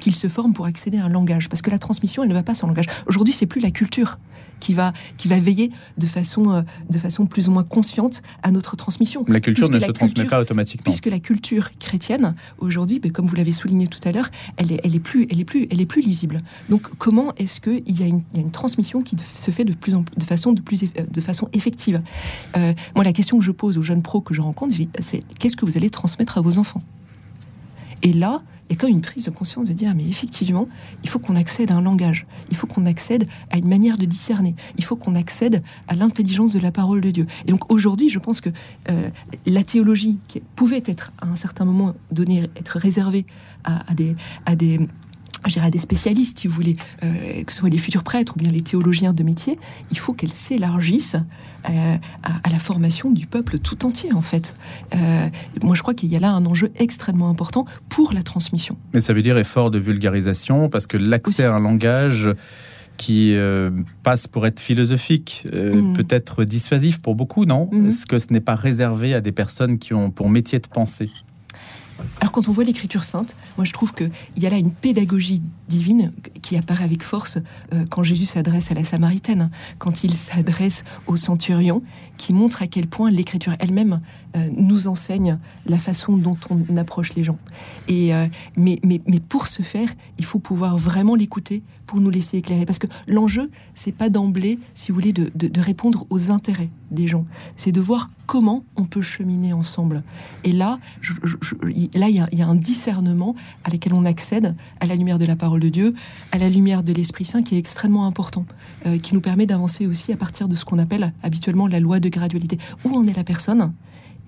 qu'ils 0.01 0.15
se 0.15 0.29
forment 0.29 0.53
pour 0.53 0.67
accéder 0.67 0.99
à 0.99 1.05
un 1.05 1.09
langage. 1.09 1.49
Parce 1.49 1.63
que 1.63 1.71
la 1.71 1.79
transmission, 1.79 2.23
elle 2.23 2.29
ne 2.29 2.35
va 2.35 2.43
pas 2.43 2.55
sans 2.55 2.67
langage. 2.67 2.87
Aujourd'hui, 3.07 3.33
c'est 3.33 3.47
plus 3.47 3.61
la 3.61 3.71
culture 3.71 4.19
qui 4.61 4.75
va, 4.75 4.93
qui 5.17 5.29
va 5.29 5.39
veiller 5.39 5.71
de 5.99 6.07
façon, 6.07 6.51
euh, 6.51 6.63
de 6.89 6.99
façon 6.99 7.27
plus 7.27 7.49
ou 7.49 7.53
moins 7.53 7.65
consciente 7.65 8.23
à 8.43 8.51
notre 8.51 8.77
transmission. 8.77 9.25
La 9.29 9.41
culture 9.41 9.69
ne 9.69 9.79
se 9.79 9.91
transmet 9.91 10.25
pas 10.25 10.41
automatiquement. 10.41 10.85
Puisque 10.85 11.07
la 11.07 11.19
culture 11.19 11.71
chrétienne, 11.79 12.35
aujourd'hui, 12.59 12.99
ben, 12.99 13.13
comme 13.13 13.27
vous 13.27 13.37
l'avez 13.37 13.53
souligné 13.53 13.89
tout 13.89 14.01
à 14.05 14.13
l'heure, 14.13 14.31
elle 14.57 14.73
est, 14.73 14.81
elle, 14.83 14.95
est 14.95 15.01
plus, 15.01 15.27
elle, 15.31 15.41
est 15.41 15.45
plus, 15.45 15.67
elle 15.71 15.81
est 15.81 15.87
plus 15.87 16.03
lisible. 16.03 16.41
Donc, 16.71 16.83
comment 16.99 17.35
est-ce 17.37 17.61
qu'il 17.61 17.99
y, 17.99 18.03
a 18.03 18.07
une, 18.07 18.23
y 18.33 18.39
a 18.39 18.41
une 18.41 18.53
transmission 18.53 19.03
qui 19.03 19.17
se 19.35 19.51
fait 19.51 19.65
de, 19.65 19.75
plus 19.75 19.95
en, 19.95 20.05
de, 20.17 20.25
façon, 20.25 20.53
de, 20.53 20.61
plus, 20.61 20.85
de 20.85 21.21
façon 21.21 21.49
effective? 21.53 22.01
Euh, 22.57 22.73
Moi, 22.95 23.05
la 23.05 23.13
question 23.13 23.39
que 23.39 23.45
je 23.45 23.53
pose 23.53 23.77
aux 23.77 23.83
jeunes 23.83 24.03
pros 24.03 24.21
que 24.21 24.35
je 24.35 24.41
rencontre, 24.41 24.75
c'est 25.01 25.25
qu'est-ce 25.39 25.57
que 25.57 25.67
vous 25.67 25.77
allez 25.77 25.91
transmettre 25.91 26.39
à 26.39 26.41
vos 26.41 26.59
enfants? 26.59 26.81
Et 28.03 28.13
là, 28.13 28.43
quand 28.77 28.87
même 28.87 28.97
une 28.97 29.03
prise 29.03 29.25
de 29.27 29.31
conscience 29.31 29.69
de 29.69 29.73
dire, 29.73 29.95
mais 29.95 30.05
effectivement, 30.09 30.69
il 31.03 31.09
faut 31.09 31.19
qu'on 31.19 31.37
accède 31.37 31.71
à 31.71 31.75
un 31.75 31.83
langage, 31.83 32.27
il 32.51 32.57
faut 32.57 32.67
qu'on 32.67 32.87
accède 32.87 33.27
à 33.51 33.59
une 33.59 33.69
manière 33.69 33.99
de 33.99 34.05
discerner, 34.05 34.55
il 34.77 34.85
faut 34.85 34.97
qu'on 34.97 35.15
accède 35.15 35.63
à 35.89 35.95
l'intelligence 35.95 36.53
de 36.53 36.61
la 36.61 36.73
parole 36.73 37.01
de 37.01 37.11
Dieu. 37.11 37.27
Et 37.47 37.51
donc 37.51 37.71
aujourd'hui, 37.73 38.09
je 38.09 38.19
pense 38.19 38.41
que 38.41 38.51
euh, 38.91 39.11
la 39.47 39.65
théologie, 39.65 40.19
qui 40.29 40.41
pouvait 40.57 40.83
être 40.87 41.13
à 41.21 41.27
un 41.27 41.37
certain 41.37 41.65
moment 41.65 41.95
donné, 42.11 42.49
être 42.57 42.79
réservée 42.79 43.27
à, 43.65 43.95
des, 43.95 44.15
à 44.45 44.57
des 44.57 44.79
à 45.45 45.71
des 45.71 45.79
spécialistes, 45.79 46.39
si 46.39 46.49
vous 46.49 46.55
voulez, 46.55 46.77
euh, 47.03 47.43
que 47.45 47.53
ce 47.53 47.59
soit 47.59 47.69
les 47.69 47.79
futurs 47.79 48.03
prêtres 48.03 48.35
ou 48.37 48.39
bien 48.39 48.51
les 48.51 48.63
théologiens 48.63 49.13
de 49.13 49.23
métier, 49.23 49.59
il 49.91 49.99
faut 49.99 50.13
qu'elles 50.13 50.33
s'élargissent 50.33 51.17
euh, 51.69 51.97
à, 52.23 52.51
la 52.51 52.59
formation 52.59 53.11
du 53.11 53.27
peuple 53.27 53.59
tout 53.59 53.85
entier, 53.87 54.13
en 54.13 54.21
fait. 54.21 54.55
Euh, 54.95 55.29
moi, 55.63 55.75
je 55.75 55.83
crois 55.83 55.95
qu'il 55.95 56.11
y 56.11 56.17
a 56.17 56.21
là 56.21 56.33
un 56.33 56.47
enjeu 56.47 56.71
extrêmement 56.77 57.29
important 57.29 57.67
pour 57.89 58.13
la 58.13 58.23
transmission. 58.23 58.77
Mais 58.93 59.01
ça 59.01 59.13
veut 59.13 59.23
dire 59.23 59.37
effort 59.39 59.71
de 59.71 59.79
vulgarisation, 59.79 60.69
parce 60.69 60.87
que 60.87 60.97
l'accès 60.97 61.45
à 61.45 61.55
un 61.55 61.61
langage 61.61 62.29
qui 62.97 63.37
passe 64.05 64.29
pour 64.29 64.47
être 64.47 64.61
philosophique, 64.61 65.47
mm. 65.53 65.95
peut 65.95 66.07
être 66.11 66.45
dissuasif 66.45 66.99
pour 66.99 67.17
beaucoup, 67.17 67.45
non? 67.45 67.69
Mm-hmm. 67.73 67.89
Est-ce 67.89 68.07
que 68.07 68.19
ce 68.21 68.27
n'est 68.31 68.41
pas 68.41 68.55
réservé 68.55 69.15
à 69.15 69.21
des 69.21 69.33
personnes 69.33 69.79
qui 69.79 69.95
ont 69.95 70.11
pour 70.13 70.31
métier 70.31 70.61
de 70.61 70.69
penser? 70.69 71.11
Alors 72.21 72.33
quand 72.33 72.49
on 72.49 72.53
voit 72.53 72.65
l'écriture 72.65 73.05
sainte, 73.05 73.37
moi 73.57 73.65
je 73.65 73.73
trouve 73.73 73.93
qu'il 73.95 74.11
y 74.37 74.47
a 74.47 74.51
là 74.51 74.57
une 74.57 74.73
pédagogie 74.73 75.43
divine 75.69 76.13
qui 76.43 76.57
apparaît 76.57 76.85
avec 76.85 77.03
force 77.03 77.39
euh, 77.73 77.85
quand 77.89 78.03
Jésus 78.03 78.27
s'adresse 78.27 78.71
à 78.71 78.75
la 78.75 78.85
Samaritaine, 78.85 79.51
quand 79.79 80.05
il 80.05 80.13
s'adresse 80.13 80.85
au 81.07 81.17
centurion, 81.17 81.83
qui 82.17 82.33
montre 82.33 82.63
à 82.63 82.67
quel 82.67 82.87
point 82.87 83.11
l'écriture 83.11 83.55
elle-même 83.59 84.01
euh, 84.37 84.49
nous 84.57 84.89
enseigne 84.89 85.39
la 85.67 85.79
façon 85.79 86.17
dont 86.17 86.37
on 86.51 86.77
approche 86.77 87.15
les 87.15 87.25
gens. 87.25 87.39
Et, 87.89 88.15
euh, 88.15 88.27
mais, 88.57 88.81
mais, 88.83 89.01
mais, 89.07 89.21
pour 89.21 89.49
ce 89.49 89.63
faire, 89.63 89.89
il 90.19 90.25
faut 90.25 90.39
pouvoir 90.39 90.77
vraiment 90.77 91.15
l'écouter 91.15 91.63
pour 91.87 92.01
nous 92.01 92.11
laisser 92.11 92.39
éclairer. 92.39 92.67
Parce 92.67 92.79
que 92.79 92.87
l'enjeu, 93.07 93.51
c'est 93.75 93.93
pas 93.93 94.09
d'emblée, 94.09 94.59
si 94.75 94.91
vous 94.91 94.97
voulez, 94.97 95.13
de, 95.13 95.61
répondre 95.61 96.07
aux 96.11 96.31
intérêts 96.31 96.71
des 96.91 97.09
gens. 97.09 97.25
C'est 97.57 97.73
de 97.73 97.81
voir 97.81 98.11
comment 98.27 98.65
on 98.77 98.85
peut 98.85 99.03
cheminer 99.03 99.53
ensemble. 99.53 100.03
Et 100.45 100.53
là, 100.53 100.79
là 101.95 102.09
il 102.09 102.29
y, 102.33 102.43
a 102.43 102.47
un 102.47 102.55
discernement 102.55 103.35
à 103.65 103.71
lequel 103.71 103.95
on 103.95 104.05
accède 104.05 104.55
à 104.81 104.87
la 104.87 104.95
lumière 104.95 105.19
de 105.19 105.25
la 105.25 105.37
parole 105.37 105.61
de 105.61 105.69
Dieu, 105.69 105.95
à 106.33 106.39
la 106.39 106.49
lumière 106.49 106.83
de 106.83 106.93
l'Esprit 106.93 107.25
Saint, 107.25 107.43
qui 107.43 107.55
est 107.55 107.59
extrêmement 107.59 108.07
important, 108.07 108.47
euh, 108.87 108.99
qui 108.99 109.15
nous 109.15 109.21
permet 109.21 109.47
d'avancer 109.47 109.87
aussi 109.87 110.13
à 110.13 110.17
partir 110.17 110.49
de 110.49 110.55
ce 110.55 110.65
qu'on 110.65 110.79
appelle 110.79 111.13
habituellement 111.23 111.67
la 111.67 111.81
loi 111.81 112.01
de 112.01 112.09
gradualité. 112.09 112.59
Où 112.85 112.95
en 112.95 113.07
est 113.07 113.17
la 113.17 113.25
personne 113.25 113.73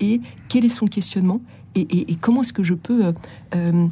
et 0.00 0.20
quel 0.48 0.64
est 0.64 0.70
son 0.70 0.86
questionnement 0.86 1.40
et, 1.74 2.16
comment 2.22 2.40
est-ce 2.40 2.54
que 2.54 2.62
je 2.62 2.72
peux 2.72 3.04
euh, 3.04 3.12
euh, 3.54 3.86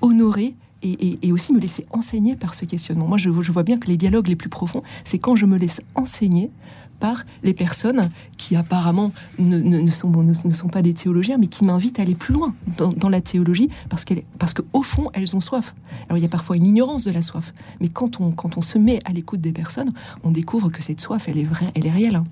honorer 0.00 0.56
et, 0.82 1.32
aussi 1.32 1.52
me 1.52 1.60
laisser 1.60 1.86
enseigner 1.90 2.36
par 2.36 2.54
ce 2.54 2.64
questionnement. 2.64 3.06
Moi, 3.06 3.18
je, 3.18 3.30
vois 3.30 3.62
bien 3.62 3.78
que 3.78 3.88
les 3.88 3.96
dialogues 3.96 4.28
les 4.28 4.36
plus 4.36 4.48
profonds, 4.48 4.82
c'est 5.04 5.18
quand 5.18 5.36
je 5.36 5.46
me 5.46 5.56
laisse 5.56 5.80
enseigner 5.94 6.50
par 7.00 7.24
les 7.44 7.54
personnes 7.54 8.00
qui 8.38 8.56
apparemment 8.56 9.12
ne, 9.38 9.88
sont, 9.90 10.68
pas 10.68 10.82
des 10.82 10.94
théologiens, 10.94 11.38
mais 11.38 11.46
qui 11.46 11.64
m'invitent 11.64 12.00
à 12.00 12.02
aller 12.02 12.16
plus 12.16 12.34
loin 12.34 12.54
dans, 12.76 13.08
la 13.08 13.20
théologie, 13.20 13.68
parce 13.88 14.04
qu'au 14.54 14.82
fond, 14.82 15.10
elles 15.14 15.36
ont 15.36 15.40
soif. 15.40 15.74
Alors 16.08 16.18
il 16.18 16.22
y 16.22 16.24
a 16.24 16.28
parfois 16.28 16.56
une 16.56 16.66
ignorance 16.66 17.04
de 17.04 17.12
la 17.12 17.22
soif, 17.22 17.54
mais 17.80 17.88
quand 17.88 18.20
on, 18.20 18.32
quand 18.32 18.58
on 18.58 18.62
se 18.62 18.78
met 18.78 18.98
à 19.04 19.12
l'écoute 19.12 19.40
des 19.40 19.52
personnes, 19.52 19.92
on 20.24 20.32
découvre 20.32 20.70
que 20.70 20.82
cette 20.82 21.00
soif, 21.00 21.26
elle 21.28 21.38
est 21.38 21.44
vraie, 21.44 21.70
elle 21.76 21.86
est 21.86 21.92
réelle. 21.92 22.16
Hein. 22.16 22.24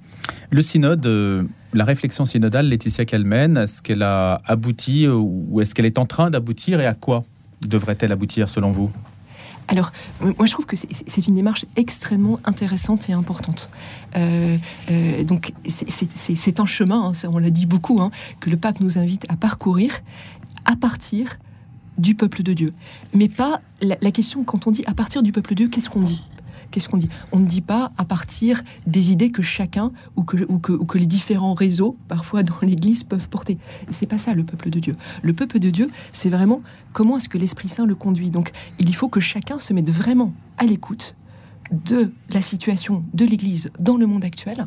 Le 0.50 0.62
synode, 0.62 1.06
euh, 1.06 1.44
la 1.72 1.84
réflexion 1.84 2.26
synodale, 2.26 2.68
Laetitia 2.68 3.04
Calmen, 3.04 3.56
est-ce 3.56 3.82
qu'elle 3.82 4.02
a 4.02 4.42
abouti 4.44 5.06
ou 5.06 5.60
est-ce 5.60 5.76
qu'elle 5.76 5.86
est 5.86 5.98
en 5.98 6.06
train 6.06 6.30
d'aboutir 6.30 6.80
et 6.80 6.86
à 6.86 6.94
quoi? 6.94 7.22
Devrait-elle 7.68 8.12
aboutir 8.12 8.48
selon 8.48 8.72
vous? 8.72 8.90
Alors, 9.68 9.90
moi, 10.20 10.46
je 10.46 10.52
trouve 10.52 10.66
que 10.66 10.76
c'est 10.76 11.26
une 11.26 11.34
démarche 11.34 11.64
extrêmement 11.74 12.38
intéressante 12.44 13.08
et 13.08 13.12
importante. 13.12 13.68
Euh, 14.14 14.56
euh, 14.90 15.24
donc, 15.24 15.52
c'est 15.66 16.60
un 16.60 16.66
chemin, 16.66 17.10
hein, 17.10 17.28
on 17.28 17.38
l'a 17.38 17.50
dit 17.50 17.66
beaucoup, 17.66 18.00
hein, 18.00 18.10
que 18.38 18.48
le 18.48 18.56
pape 18.56 18.80
nous 18.80 18.96
invite 18.96 19.26
à 19.28 19.36
parcourir 19.36 20.02
à 20.64 20.76
partir 20.76 21.38
du 21.98 22.14
peuple 22.14 22.42
de 22.42 22.52
Dieu. 22.52 22.72
Mais 23.12 23.28
pas 23.28 23.60
la, 23.80 23.96
la 24.00 24.10
question, 24.12 24.44
quand 24.44 24.66
on 24.66 24.70
dit 24.70 24.84
à 24.86 24.94
partir 24.94 25.22
du 25.22 25.32
peuple 25.32 25.50
de 25.50 25.54
Dieu, 25.54 25.68
qu'est-ce 25.68 25.90
qu'on 25.90 26.02
dit? 26.02 26.22
Qu'est-ce 26.76 26.90
qu'on 26.90 26.98
dit? 26.98 27.08
On 27.32 27.38
ne 27.38 27.46
dit 27.46 27.62
pas 27.62 27.90
à 27.96 28.04
partir 28.04 28.62
des 28.86 29.10
idées 29.10 29.30
que 29.30 29.40
chacun 29.40 29.92
ou 30.14 30.24
que, 30.24 30.98
les 30.98 31.06
différents 31.06 31.54
réseaux, 31.54 31.96
parfois 32.06 32.42
dans 32.42 32.58
l'Église, 32.60 33.02
peuvent 33.02 33.30
porter. 33.30 33.56
C'est 33.90 34.04
pas 34.06 34.18
ça 34.18 34.34
le 34.34 34.44
peuple 34.44 34.68
de 34.68 34.78
Dieu. 34.78 34.94
Le 35.22 35.32
peuple 35.32 35.58
de 35.58 35.70
Dieu, 35.70 35.88
c'est 36.12 36.28
vraiment 36.28 36.60
comment 36.92 37.16
est-ce 37.16 37.30
que 37.30 37.38
l'Esprit 37.38 37.70
Saint 37.70 37.86
le 37.86 37.94
conduit. 37.94 38.28
Donc, 38.28 38.52
il 38.78 38.94
faut 38.94 39.08
que 39.08 39.20
chacun 39.20 39.58
se 39.58 39.72
mette 39.72 39.88
vraiment 39.88 40.34
à 40.58 40.66
l'écoute 40.66 41.14
de 41.70 42.12
la 42.28 42.42
situation 42.42 43.04
de 43.14 43.24
l'Église 43.24 43.70
dans 43.80 43.96
le 43.96 44.06
monde 44.06 44.26
actuel 44.26 44.66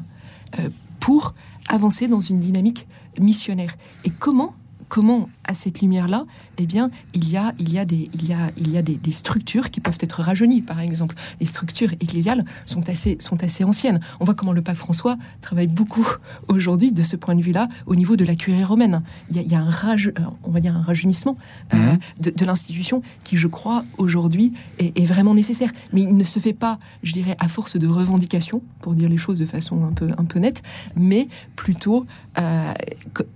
euh, 0.57 0.69
pour 0.99 1.35
avancer 1.67 2.07
dans 2.07 2.21
une 2.21 2.39
dynamique 2.39 2.87
missionnaire. 3.19 3.77
Et 4.03 4.09
comment 4.09 4.55
comment, 4.89 5.29
à 5.45 5.53
cette 5.53 5.81
lumière-là, 5.81 6.25
eh 6.57 6.65
bien, 6.65 6.89
il 7.13 7.29
y 7.29 7.37
a, 7.37 7.53
il 7.59 7.71
y 7.71 7.79
a, 7.79 7.85
des, 7.85 8.09
il 8.13 8.27
y 8.27 8.33
a, 8.33 8.51
il 8.57 8.71
y 8.71 8.77
a 8.77 8.81
des, 8.81 9.11
structures 9.11 9.69
qui 9.69 9.79
peuvent 9.79 9.97
être 10.01 10.21
rajeunies. 10.21 10.61
Par 10.61 10.79
exemple, 10.79 11.15
les 11.39 11.45
structures 11.45 11.91
ecclésiales 11.93 12.43
sont 12.65 12.87
assez, 12.89 13.17
sont 13.19 13.41
assez 13.43 13.63
anciennes. 13.63 13.99
On 14.19 14.25
voit 14.25 14.33
comment 14.33 14.51
le 14.51 14.61
pape 14.61 14.75
François 14.75 15.17
travaille 15.41 15.67
beaucoup 15.67 16.07
aujourd'hui 16.47 16.91
de 16.91 17.03
ce 17.03 17.15
point 17.15 17.35
de 17.35 17.41
vue-là 17.41 17.69
au 17.85 17.95
niveau 17.95 18.15
de 18.15 18.25
la 18.25 18.35
curie 18.35 18.63
romaine. 18.63 19.03
Il 19.29 19.37
y 19.37 19.39
a, 19.39 19.41
il 19.43 19.51
y 19.51 19.55
a 19.55 19.59
un 19.59 19.69
rage, 19.69 20.07
euh, 20.07 20.23
on 20.43 20.51
va 20.51 20.59
dire 20.59 20.75
un 20.75 20.81
rajeunissement 20.81 21.37
euh, 21.73 21.77
mhm. 21.77 21.99
de, 22.35 22.45
l'institution 22.45 23.03
qui, 23.23 23.37
je 23.37 23.47
crois, 23.47 23.85
aujourd'hui 23.97 24.53
est, 24.79 25.05
vraiment 25.05 25.35
nécessaire. 25.35 25.71
Mais 25.93 26.01
il 26.01 26.17
ne 26.17 26.23
se 26.23 26.39
fait 26.39 26.53
pas, 26.53 26.79
je 27.03 27.13
dirais, 27.13 27.35
à 27.39 27.47
force 27.47 27.77
de 27.77 27.87
revendications, 27.87 28.61
pour 28.81 28.95
dire 28.95 29.07
les 29.07 29.17
choses 29.17 29.39
de 29.39 29.45
façon 29.45 29.85
un 29.85 29.93
peu, 29.93 30.09
un 30.17 30.25
peu 30.25 30.39
nette, 30.39 30.63
mais 30.95 31.27
plutôt, 31.55 32.07
euh, 32.39 32.73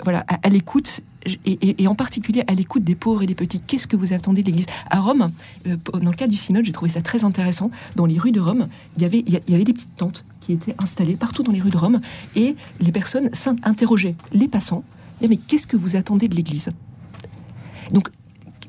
voilà, 0.03 0.25
à 0.27 0.49
l'écoute 0.49 1.01
et, 1.45 1.87
en 1.87 1.95
particulier 1.95 2.43
à 2.47 2.53
l'écoute 2.53 2.83
des 2.83 2.95
pauvres 2.95 3.23
et 3.23 3.25
des 3.25 3.35
petits. 3.35 3.59
Qu'est-ce 3.59 3.87
que 3.87 3.95
vous 3.95 4.13
attendez 4.13 4.41
de 4.41 4.47
l'Église? 4.47 4.65
À 4.89 4.99
Rome, 4.99 5.31
euh, 5.67 5.77
dans 5.93 6.09
le 6.09 6.15
cas 6.15 6.27
du 6.27 6.35
synode, 6.35 6.65
j'ai 6.65 6.71
trouvé 6.71 6.91
ça 6.91 7.01
très 7.01 7.23
intéressant. 7.23 7.71
Dans 7.95 8.05
les 8.05 8.17
rues 8.17 8.31
de 8.31 8.39
Rome, 8.39 8.67
il 8.97 9.03
y 9.03 9.05
avait, 9.05 9.21
des 9.21 9.73
petites 9.73 9.95
tentes 9.95 10.25
qui 10.41 10.53
étaient 10.53 10.75
installées 10.79 11.15
partout 11.15 11.43
dans 11.43 11.51
les 11.51 11.61
rues 11.61 11.69
de 11.69 11.77
Rome, 11.77 12.01
et 12.35 12.55
les 12.79 12.91
personnes 12.91 13.29
s'interrogeaient, 13.33 14.15
les 14.33 14.47
passants, 14.47 14.83
mais 15.21 15.37
qu'est-ce 15.37 15.67
que 15.67 15.77
vous 15.77 15.95
attendez 15.95 16.27
de 16.27 16.35
l'Église? 16.35 16.71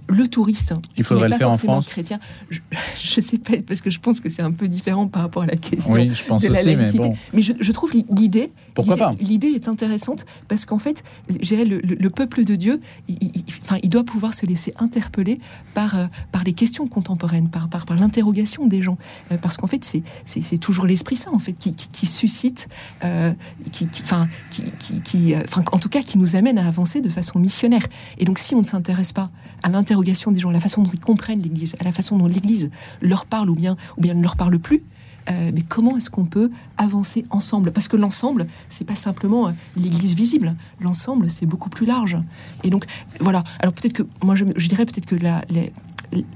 Le 0.07 0.29
touriste, 0.29 0.75
il 0.97 1.05
faudrait 1.05 1.29
le 1.29 1.37
faire 1.37 1.51
en 1.51 1.57
France. 1.57 1.89
Chrétien, 1.89 2.19
je, 2.51 2.61
ne 3.17 3.23
sais 3.23 3.39
pas 3.39 3.55
parce 3.67 3.81
que 3.81 3.91
je 3.91 4.01
pense 4.01 4.21
que 4.21 4.29
c'est 4.29 4.43
un 4.43 4.53
peu 4.53 4.69
différent 4.69 5.09
par 5.09 5.23
rapport 5.23 5.43
à 5.43 5.47
la 5.47 5.57
question 5.57 5.95
oui, 5.95 6.13
je 6.15 6.25
pense 6.25 6.43
de 6.43 6.49
la 6.49 6.61
aussi, 6.61 6.75
laïcité. 6.75 7.13
Mais, 7.33 7.43
je, 7.43 7.73
trouve 7.73 7.93
l'idée, 7.93 8.53
pourquoi 8.75 8.97
pas 8.97 9.15
L'idée 9.21 9.49
est 9.49 9.69
intéressante 9.69 10.27
parce 10.49 10.65
qu'en 10.65 10.79
fait, 10.79 11.03
le, 11.29 11.81
le, 11.81 12.11
peuple 12.11 12.45
de 12.45 12.55
Dieu, 12.55 12.81
il, 13.09 13.45
enfin, 13.63 13.79
il 13.83 13.91
doit 13.91 14.05
pouvoir 14.05 14.35
se 14.35 14.47
laisser 14.47 14.75
interpeller 14.79 15.41
par 15.75 15.99
euh, 15.99 16.07
par 16.33 16.45
les 16.45 16.53
questions 16.53 16.87
contemporaines, 16.87 17.49
par 17.49 17.69
par, 17.69 17.87
par 17.87 17.97
l'interrogation 17.97 18.67
des 18.67 18.83
gens, 18.83 18.99
euh, 19.33 19.39
parce 19.39 19.57
qu'en 19.57 19.67
fait, 19.67 19.85
c'est 19.85 20.03
c'est 20.27 20.59
toujours 20.59 20.87
l'Esprit 20.87 21.17
Saint 21.17 21.33
en 21.33 21.39
fait 21.39 21.53
qui, 21.53 21.75
qui, 21.75 22.07
suscite, 22.07 22.69
euh, 23.05 23.33
qui, 23.73 23.89
enfin, 24.03 24.29
qui, 24.51 25.35
enfin, 25.35 25.65
en 25.73 25.79
tout 25.79 25.89
cas, 25.89 26.03
qui 26.03 26.19
nous 26.19 26.37
amène 26.37 26.59
à 26.59 26.67
avancer 26.67 27.01
de 27.01 27.09
façon 27.09 27.39
missionnaire. 27.39 27.87
Et 28.19 28.25
donc, 28.25 28.39
si 28.39 28.55
on 28.55 28.61
ne 28.61 28.65
s'intéresse 28.65 29.13
pas 29.13 29.31
à 29.63 29.69
des 30.03 30.41
gens, 30.41 30.51
à 30.51 30.53
la 30.53 30.61
façon 30.61 30.83
dont 30.83 30.91
ils 30.93 31.01
comprennent 31.01 31.43
l'Église, 31.43 31.77
à 31.81 31.85
la 31.85 31.93
façon 31.93 32.19
dont 32.19 32.27
l'Église 32.27 32.71
leur 33.01 33.27
parle 33.27 33.51
ou 33.51 33.55
bien, 33.55 33.77
ou 33.97 34.01
bien 34.01 34.15
ne 34.15 34.23
leur 34.23 34.37
parle 34.37 34.59
plus. 34.59 34.83
Euh, 35.31 35.51
mais 35.55 35.63
comment 35.63 35.97
est-ce 35.97 36.11
qu'on 36.11 36.27
peut 36.27 36.51
avancer 36.77 37.25
ensemble? 37.31 37.73
Parce 37.73 37.89
que 37.89 37.97
l'ensemble, 37.97 38.47
c'est 38.69 38.87
pas 38.87 38.97
simplement 38.97 39.49
euh, 39.49 39.53
l'Église 39.77 40.15
visible. 40.15 40.55
L'ensemble, 40.81 41.31
c'est 41.31 41.47
beaucoup 41.47 41.71
plus 41.71 41.87
large. 41.87 42.19
Et 42.63 42.71
donc, 42.71 42.85
voilà. 43.21 43.43
Alors 43.61 43.73
peut-être 43.73 43.95
que 43.95 44.03
moi, 44.23 44.35
je, 44.35 44.45
dirais 44.45 44.85
peut-être 44.85 45.07
que 45.07 45.17
la, 45.17 45.45
les, 45.49 45.73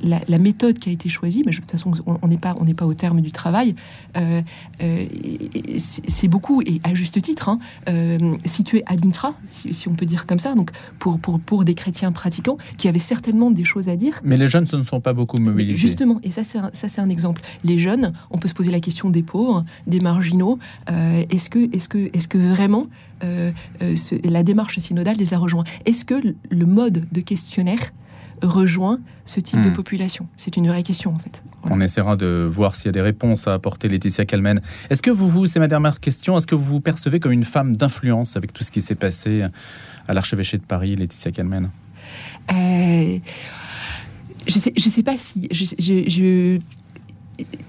la, 0.02 0.38
méthode 0.38 0.78
qui 0.78 0.88
a 0.88 0.92
été 0.92 1.08
choisie, 1.08 1.42
mais 1.44 1.52
de 1.52 1.56
toute 1.56 1.70
façon, 1.70 1.92
on 2.06 2.28
n'est 2.28 2.38
pas, 2.38 2.54
on 2.60 2.64
n'est 2.64 2.74
pas 2.74 2.86
au 2.86 2.94
terme 2.94 3.20
du 3.20 3.32
travail. 3.32 3.74
Euh, 4.16 4.42
euh, 4.80 5.06
c'est 5.76 6.28
beaucoup 6.28 6.62
et 6.62 6.80
à 6.84 6.94
juste 6.94 7.20
titre 7.22 7.48
hein, 7.48 7.58
euh, 7.88 8.36
situé 8.44 8.82
à 8.86 8.96
l'infra, 8.96 9.34
si, 9.48 9.88
on 9.88 9.94
peut 9.94 10.06
dire 10.06 10.26
comme 10.26 10.38
ça. 10.38 10.54
Donc 10.54 10.70
pour, 10.98 11.18
pour, 11.18 11.40
pour 11.40 11.64
des 11.64 11.74
chrétiens 11.74 12.12
pratiquants 12.12 12.58
qui 12.76 12.88
avaient 12.88 12.98
certainement 12.98 13.50
des 13.50 13.64
choses 13.64 13.88
à 13.88 13.96
dire. 13.96 14.20
Mais 14.22 14.36
les 14.36 14.48
jeunes 14.48 14.66
ne 14.72 14.82
sont 14.82 15.00
pas 15.00 15.12
beaucoup 15.12 15.38
mobilisés. 15.38 15.76
Justement, 15.76 16.20
et 16.22 16.30
ça 16.30 16.44
c'est 16.44 16.58
un, 16.58 16.70
ça 16.72 16.88
c'est 16.88 17.00
un 17.00 17.08
exemple. 17.08 17.42
Les 17.64 17.78
jeunes, 17.78 18.12
on 18.30 18.38
peut 18.38 18.48
se 18.48 18.54
poser 18.54 18.70
la 18.70 18.80
question 18.80 19.10
des 19.10 19.22
pauvres, 19.22 19.64
des 19.86 20.00
marginaux. 20.00 20.58
est-ce 20.88 21.50
que 21.50 21.74
est-ce 21.74 21.88
que 21.88 22.10
est-ce 22.12 22.28
que 22.28 22.38
vraiment 22.38 22.86
la 23.20 24.42
démarche 24.42 24.78
synodale 24.78 25.16
les 25.16 25.34
a 25.34 25.38
rejoints? 25.38 25.64
Est-ce 25.86 26.04
que 26.04 26.34
le 26.50 26.66
mode 26.66 27.06
de 27.12 27.20
questionnaire 27.20 27.92
rejoint 28.42 29.00
ce 29.26 29.40
type 29.40 29.60
de 29.60 29.70
hmm. 29.70 29.74
population 29.74 30.26
C'est 30.36 30.56
une 30.56 30.68
vraie 30.68 30.82
question 30.82 31.14
en 31.14 31.18
fait. 31.18 31.42
On 31.64 31.80
essaiera 31.80 32.16
de 32.16 32.48
voir 32.50 32.76
s'il 32.76 32.86
y 32.86 32.88
a 32.88 32.92
des 32.92 33.00
réponses 33.00 33.46
à 33.48 33.54
apporter, 33.54 33.88
Laetitia 33.88 34.24
Calmen. 34.24 34.60
Est-ce 34.90 35.02
que 35.02 35.10
vous, 35.10 35.28
vous 35.28 35.46
c'est 35.46 35.58
ma 35.58 35.68
dernière 35.68 36.00
question, 36.00 36.36
est-ce 36.36 36.46
que 36.46 36.54
vous 36.54 36.64
vous 36.64 36.80
percevez 36.80 37.20
comme 37.20 37.32
une 37.32 37.44
femme 37.44 37.76
d'influence 37.76 38.36
avec 38.36 38.52
tout 38.52 38.64
ce 38.64 38.70
qui 38.70 38.80
s'est 38.80 38.94
passé 38.94 39.44
à 40.06 40.14
l'archevêché 40.14 40.56
de 40.58 40.62
Paris, 40.62 40.96
Laetitia 40.96 41.32
Calmen 41.32 41.70
euh, 42.50 43.18
Je 44.46 44.58
sais, 44.58 44.72
je 44.76 44.88
sais 44.88 45.02
pas 45.02 45.16
si 45.16 45.48
je, 45.50 46.58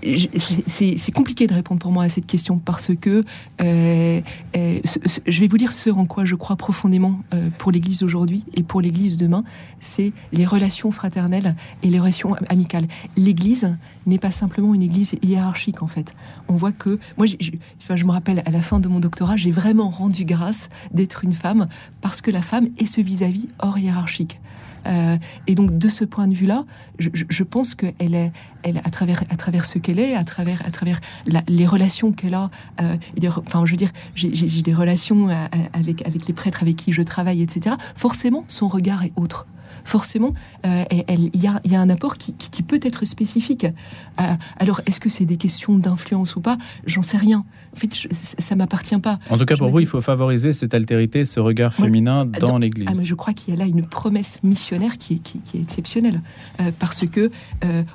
c'est 0.02 1.12
compliqué 1.12 1.48
de 1.48 1.54
répondre 1.54 1.80
pour 1.80 1.92
moi 1.92 2.04
à 2.04 2.10
cette 2.10 2.26
question 2.26 2.58
parce 2.58 2.92
que 2.96 3.26
euh, 3.62 4.22
euh, 4.56 4.80
je 5.28 5.40
vais 5.40 5.48
vous 5.48 5.58
dire 5.58 5.72
ce 5.72 5.90
en 5.90 6.06
quoi 6.06 6.26
je 6.26 6.36
crois 6.36 6.56
profondément 6.56 7.20
euh, 7.34 7.50
pour 7.58 7.72
l'Église 7.72 8.00
d'aujourd'hui 8.00 8.44
et 8.54 8.64
pour 8.64 8.82
l'Église 8.82 9.18
demain, 9.18 9.44
c'est 9.80 10.14
les 10.32 10.46
relations 10.46 10.92
fraternelles 10.92 11.56
et 11.84 11.88
les 11.88 12.00
relations 12.00 12.36
amicales. 12.50 12.88
L'Église 13.18 13.76
n'est 14.06 14.20
pas 14.20 14.32
simplement 14.32 14.74
une 14.74 14.84
Église 14.84 15.16
hiérarchique 15.22 15.84
en 15.84 15.88
fait. 15.88 16.14
On 16.48 16.56
voit 16.56 16.72
que 16.72 17.00
moi, 17.18 17.26
je, 17.28 18.06
me 18.06 18.12
rappelle 18.12 18.42
à 18.46 18.52
la 18.52 18.62
fin 18.62 18.80
de 18.80 18.88
mon 18.88 19.00
doctorat, 19.00 19.38
j'ai 19.38 19.52
vraiment 19.52 19.90
rendu 19.90 20.26
grâce 20.26 20.70
d'être 20.94 21.24
une 21.24 21.34
femme 21.34 21.68
parce 22.02 22.22
que 22.22 22.32
la 22.32 22.42
femme 22.42 22.70
est 22.78 22.86
ce 22.86 23.02
vis-à-vis 23.02 23.48
hors 23.60 23.78
hiérarchique. 23.78 24.40
Euh, 24.86 25.18
et 25.48 25.56
donc, 25.56 25.78
de 25.78 25.88
ce 25.88 26.06
point 26.06 26.28
de 26.28 26.34
vue-là, 26.34 26.66
je, 26.98 27.44
pense 27.44 27.76
qu'elle 27.76 28.16
est, 28.16 28.32
elle, 28.64 28.82
à 28.84 28.90
travers, 28.90 29.24
à 29.30 29.36
travers 29.36 29.66
ce 29.66 29.80
qu'elle 29.80 30.00
est, 30.00 30.16
à 30.16 30.24
travers, 30.24 30.66
à 30.66 30.72
travers 30.72 31.00
les 31.48 31.66
relations 31.66 32.12
qu'elle 32.12 32.34
a, 32.34 32.50
euh, 32.82 32.98
enfin, 33.38 33.66
je 33.66 33.72
veux 33.72 33.78
dire, 33.78 33.92
j'ai 34.16 34.62
des 34.62 34.74
relations 34.74 35.30
euh, 35.30 35.48
avec 35.74 36.28
les 36.28 36.34
prêtres 36.34 36.62
avec 36.62 36.76
qui 36.76 36.92
je 36.92 37.02
travaille, 37.02 37.42
etc. 37.42 37.76
Forcément, 37.96 38.44
son 38.48 38.68
regard 38.68 39.04
est 39.04 39.14
autre 39.16 39.48
forcément, 39.84 40.34
euh, 40.66 40.84
il 40.92 41.42
y, 41.42 41.48
a, 41.48 41.80
un 41.80 41.90
apport 41.90 42.18
qui, 42.18 42.64
peut 42.64 42.80
être 42.84 43.06
spécifique. 43.06 43.66
Euh, 43.66 44.34
alors, 44.58 44.82
est-ce 44.86 45.00
que 45.00 45.10
c'est 45.10 45.26
des 45.26 45.38
questions 45.38 45.78
d'influence 45.78 46.36
ou 46.36 46.42
pas? 46.42 46.58
J'en 46.86 47.02
sais 47.02 47.18
rien. 47.18 47.46
En 47.74 47.76
fait, 47.76 48.08
ça 48.12 48.56
m'appartient 48.56 48.98
pas. 49.00 49.20
En 49.30 49.38
tout 49.38 49.46
cas, 49.46 49.56
pour 49.56 49.70
vous, 49.70 49.80
il 49.80 49.88
faut 49.88 50.02
favoriser 50.02 50.54
cette 50.54 50.74
altérité, 50.74 51.26
ce 51.26 51.40
regard 51.40 51.74
féminin 51.74 52.26
dans, 52.26 52.58
l'Église. 52.58 52.88
Ah, 52.90 52.94
je 53.04 53.16
crois 53.16 53.34
qu'il 53.34 53.54
y 53.54 53.58
a 53.58 53.60
là 53.60 53.66
une 53.66 53.86
promesse 53.86 54.42
missionnaire 54.44 54.98
qui 54.98 55.22
est, 55.56 55.60
exceptionnelle. 55.60 56.22
Euh, 56.60 56.72
parce 56.78 57.06
que 57.08 57.32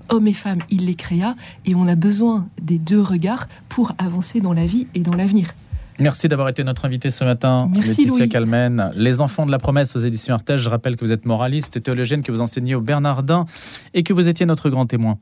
hommes 0.09 0.27
et 0.27 0.33
femmes, 0.33 0.61
il 0.71 0.87
les 0.87 0.95
créa, 0.95 1.37
et 1.67 1.75
on 1.75 1.87
a 1.87 1.95
besoin 1.95 2.47
des 2.63 2.79
deux 2.79 3.01
regards 3.01 3.49
pour 3.69 3.93
avancer 3.99 4.41
dans 4.41 4.53
la 4.53 4.67
vie 4.67 4.87
et 4.95 5.01
dans 5.01 5.15
l'avenir. 5.15 5.55
Merci 5.99 6.29
d'avoir 6.29 6.49
été 6.49 6.65
notre 6.65 6.85
invité 6.85 7.11
ce 7.11 7.23
matin, 7.23 7.71
Merci 7.73 8.05
Laetitia 8.05 8.27
Calmen. 8.27 8.91
Les 8.97 9.21
enfants 9.21 9.47
de 9.47 9.51
la 9.53 9.59
promesse 9.59 9.95
aux 9.95 10.01
éditions 10.01 10.35
Artege. 10.35 10.61
Je 10.61 10.69
rappelle 10.69 10.97
que 10.97 11.05
vous 11.05 11.13
êtes 11.13 11.25
moraliste 11.25 11.77
et 11.77 11.81
théologienne, 11.81 12.23
que 12.23 12.33
vous 12.33 12.41
enseignez 12.41 12.75
au 12.75 12.81
Bernardin 12.81 13.47
et 13.95 14.03
que 14.03 14.13
vous 14.13 14.29
étiez 14.29 14.45
notre 14.45 14.71
grand 14.71 14.87
témoin. 14.87 15.19